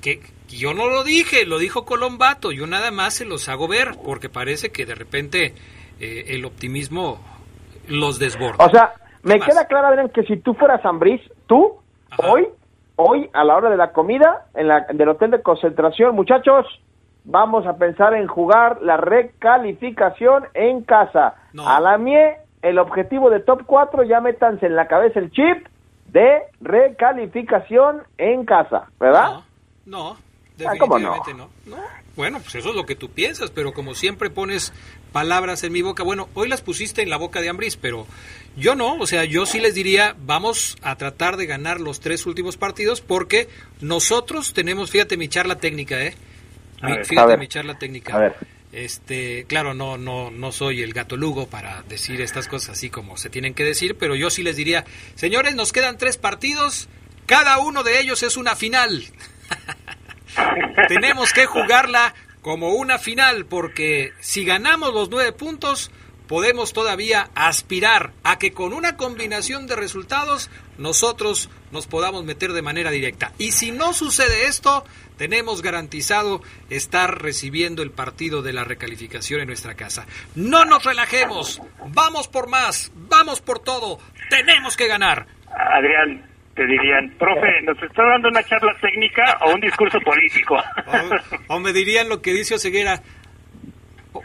[0.01, 2.51] que yo no lo dije, lo dijo Colombato.
[2.51, 5.53] Yo nada más se los hago ver, porque parece que de repente
[5.99, 7.19] eh, el optimismo
[7.87, 8.63] los desborda.
[8.63, 11.77] O sea, me queda claro, Adrián, que si tú fueras Zambriz, tú,
[12.17, 12.47] hoy,
[12.95, 16.65] hoy, a la hora de la comida, en la, del hotel de concentración, muchachos,
[17.25, 21.35] vamos a pensar en jugar la recalificación en casa.
[21.57, 25.67] A la MIE, el objetivo de top 4, ya métanse en la cabeza el chip
[26.07, 29.41] de recalificación en casa, ¿verdad?
[29.85, 30.17] No, no ah,
[30.57, 31.49] definitivamente no?
[31.65, 31.77] no.
[32.15, 34.71] Bueno, pues eso es lo que tú piensas, pero como siempre pones
[35.11, 38.07] palabras en mi boca, bueno, hoy las pusiste en la boca de Ambris, pero
[38.55, 42.25] yo no, o sea, yo sí les diría, vamos a tratar de ganar los tres
[42.25, 43.49] últimos partidos porque
[43.81, 46.15] nosotros tenemos, fíjate mi charla técnica, ¿eh?
[47.03, 48.35] Fíjate mi charla técnica.
[48.71, 53.15] Este, claro, no, no, no soy el gato Lugo para decir estas cosas así como
[53.15, 54.83] se tienen que decir, pero yo sí les diría,
[55.15, 56.89] señores, nos quedan tres partidos,
[57.25, 59.05] cada uno de ellos es una final.
[60.89, 65.89] Tenemos que jugarla como una final, porque si ganamos los nueve puntos,
[66.27, 72.61] podemos todavía aspirar a que con una combinación de resultados nosotros nos podamos meter de
[72.61, 73.31] manera directa.
[73.37, 74.85] Y si no sucede esto,
[75.17, 80.05] tenemos garantizado estar recibiendo el partido de la recalificación en nuestra casa.
[80.35, 83.99] No nos relajemos, vamos por más, vamos por todo,
[84.29, 85.27] tenemos que ganar.
[85.47, 90.57] Adrián, te dirían, profe, ¿nos está dando una charla técnica o un discurso político?
[91.47, 93.01] O, me dirían lo que dice Oseguera,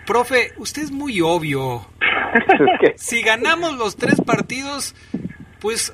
[0.06, 1.86] profe, usted es muy obvio.
[2.96, 4.94] Si ganamos los tres partidos,
[5.60, 5.92] pues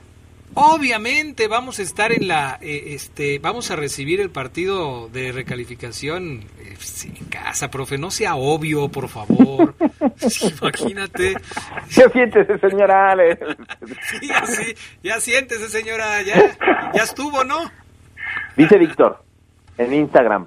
[0.59, 6.44] Obviamente vamos a estar en la, eh, este, vamos a recibir el partido de recalificación
[6.59, 7.99] eh, en casa, profe.
[7.99, 9.74] No sea obvio, por favor.
[10.59, 11.34] Imagínate.
[11.90, 13.38] Ya siéntese, señora Ale.
[14.09, 16.22] sí, así, ya siéntese, señora.
[16.22, 16.57] Ya,
[16.94, 17.70] ya estuvo, ¿no?
[18.57, 19.22] Dice Víctor
[19.76, 20.47] en Instagram.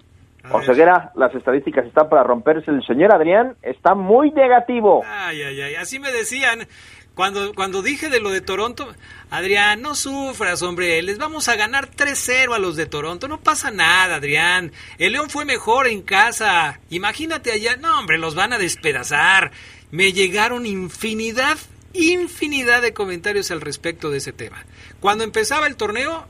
[0.52, 2.72] O Ceguera, las estadísticas están para romperse.
[2.72, 5.04] El señor Adrián está muy negativo.
[5.06, 5.76] Ay, ay, ay.
[5.76, 6.68] Así me decían.
[7.16, 8.88] Cuando, cuando dije de lo de Toronto,
[9.30, 13.72] Adrián, no sufras, hombre, les vamos a ganar 3-0 a los de Toronto, no pasa
[13.72, 14.72] nada, Adrián.
[15.00, 16.80] El León fue mejor en casa.
[16.90, 19.52] Imagínate allá, no, hombre, los van a despedazar.
[19.92, 21.58] Me llegaron infinidad,
[21.92, 24.64] infinidad de comentarios al respecto de ese tema.
[25.02, 26.26] Cuando empezaba el torneo,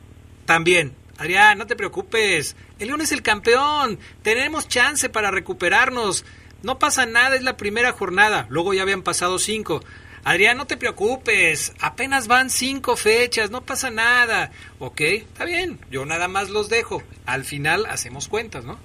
[0.48, 0.96] también.
[1.20, 6.26] Adrián, no te preocupes, el León es el campeón, tenemos chance para recuperarnos.
[6.64, 9.82] No pasa nada, es la primera jornada, luego ya habían pasado cinco.
[10.24, 14.52] Adrián, no te preocupes, apenas van cinco fechas, no pasa nada.
[14.80, 17.04] Ok, está bien, yo nada más los dejo.
[17.26, 18.78] Al final hacemos cuentas, ¿no?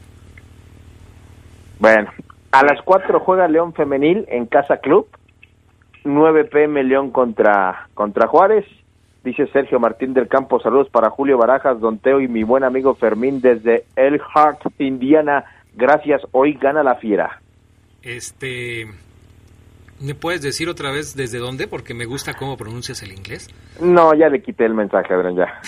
[1.79, 2.11] Bueno,
[2.51, 5.09] a las cuatro juega León Femenil en Casa Club.
[6.05, 8.67] 9 pm León contra, contra Juárez.
[9.25, 12.95] Dice Sergio Martín del Campo, saludos para Julio Barajas, Don Teo y mi buen amigo
[12.95, 15.45] Fermín desde El Hart, Indiana.
[15.75, 17.41] Gracias, hoy gana la fiera.
[18.03, 18.87] Este,
[19.99, 21.67] ¿Me puedes decir otra vez desde dónde?
[21.69, 23.49] Porque me gusta cómo pronuncias el inglés.
[23.81, 25.61] No, ya le quité el mensaje, Adrián, ya.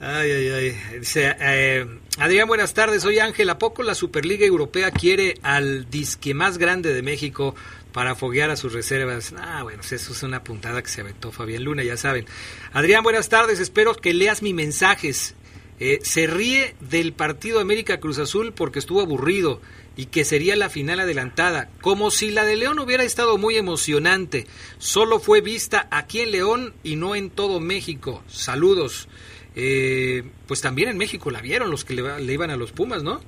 [0.00, 0.98] ay, ay, ay.
[1.00, 1.84] Dice, eh,
[2.18, 3.02] Adrián, buenas tardes.
[3.02, 3.50] Soy Ángel.
[3.50, 7.54] ¿A poco la Superliga Europea quiere al disque más grande de México
[7.94, 9.32] para foguear a sus reservas?
[9.38, 12.26] Ah, bueno, pues eso es una puntada que se aventó Fabián Luna, ya saben.
[12.72, 13.60] Adrián, buenas tardes.
[13.60, 15.36] Espero que leas mis mensajes.
[15.78, 19.60] eh, se ríe del partido América Cruz Azul porque estuvo aburrido
[19.96, 24.48] y que sería la final adelantada, como si la de León hubiera estado muy emocionante.
[24.78, 28.24] Solo fue vista aquí en León y no en todo México.
[28.26, 29.08] Saludos.
[29.54, 33.04] Eh, pues también en México la vieron los que le, le, iban a los Pumas,
[33.04, 33.20] ¿no?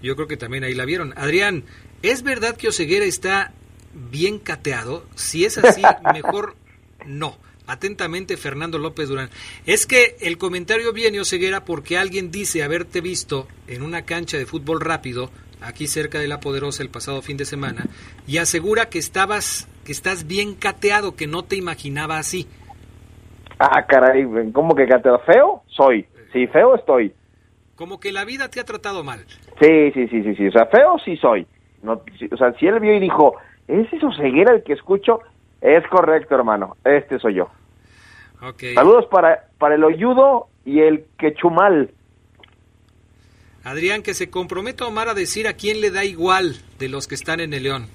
[0.00, 1.12] Yo creo que también ahí la vieron.
[1.16, 1.64] Adrián,
[2.02, 3.52] ¿es verdad que Oseguera está
[3.94, 5.04] bien cateado?
[5.14, 5.82] Si es así,
[6.12, 6.54] mejor
[7.06, 7.36] no.
[7.66, 9.30] Atentamente, Fernando López Durán.
[9.66, 14.46] Es que el comentario viene, Oseguera, porque alguien dice haberte visto en una cancha de
[14.46, 15.30] fútbol rápido,
[15.60, 17.84] aquí cerca de La Poderosa el pasado fin de semana,
[18.26, 22.48] y asegura que estabas, que estás bien cateado, que no te imaginaba así.
[23.58, 25.20] Ah, caray, ¿cómo que cateado?
[25.20, 25.62] ¿Feo?
[25.68, 26.04] Soy.
[26.32, 27.12] Sí, feo estoy.
[27.76, 29.24] Como que la vida te ha tratado mal.
[29.60, 30.48] Sí, sí, sí, sí, sí.
[30.48, 31.46] O sea, feo sí soy.
[31.82, 33.36] No, o sea, si él vio y dijo,
[33.80, 35.20] ¿es eso ceguera el que escucho?
[35.60, 36.76] Es correcto, hermano.
[36.84, 37.48] Este soy yo.
[38.40, 38.74] Okay.
[38.74, 41.90] Saludos para, para el oyudo y el quechumal.
[43.64, 47.14] Adrián, que se comprometa Omar a decir a quién le da igual de los que
[47.14, 47.86] están en el León.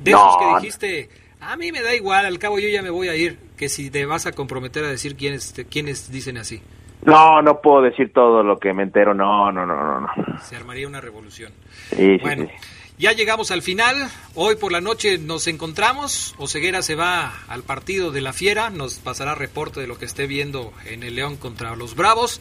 [0.00, 0.18] De no.
[0.18, 1.08] esos que dijiste,
[1.40, 3.90] a mí me da igual, al cabo yo ya me voy a ir, que si
[3.90, 6.62] te vas a comprometer a decir quiénes, quiénes dicen así.
[7.04, 10.00] No, no puedo decir todo lo que me entero, no, no, no, no.
[10.00, 10.38] no.
[10.40, 11.52] Se armaría una revolución.
[11.90, 12.73] Sí, bueno, sí, sí.
[12.98, 18.12] Ya llegamos al final, hoy por la noche nos encontramos, Oseguera se va al partido
[18.12, 21.74] de la Fiera, nos pasará reporte de lo que esté viendo en el León contra
[21.76, 22.40] los Bravos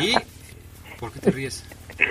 [0.00, 0.14] y...
[0.98, 1.64] ¿Por qué te ríes?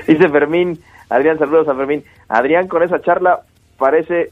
[0.07, 2.03] Dice Fermín, Adrián, saludos a Fermín.
[2.27, 3.41] Adrián con esa charla
[3.77, 4.31] parece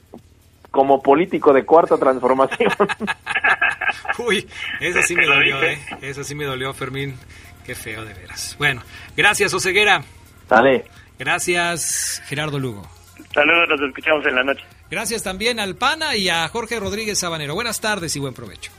[0.72, 2.72] como político de cuarta transformación.
[4.20, 4.47] Uy,
[4.80, 5.80] eso sí me dolió, ¿eh?
[6.01, 7.16] Eso sí me dolió, Fermín.
[7.66, 8.55] Qué feo, de veras.
[8.60, 8.82] Bueno,
[9.16, 10.03] gracias, Oseguera.
[10.47, 10.86] Dale.
[11.18, 12.99] Gracias, Gerardo Lugo.
[13.34, 14.62] Saludos, nos escuchamos en la noche.
[14.90, 17.54] Gracias también al PANA y a Jorge Rodríguez Sabanero.
[17.54, 18.72] Buenas tardes y buen provecho.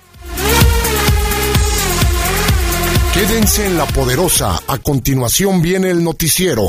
[3.14, 4.61] Quédense en la poderosa.
[4.68, 6.68] A continuación viene el noticiero.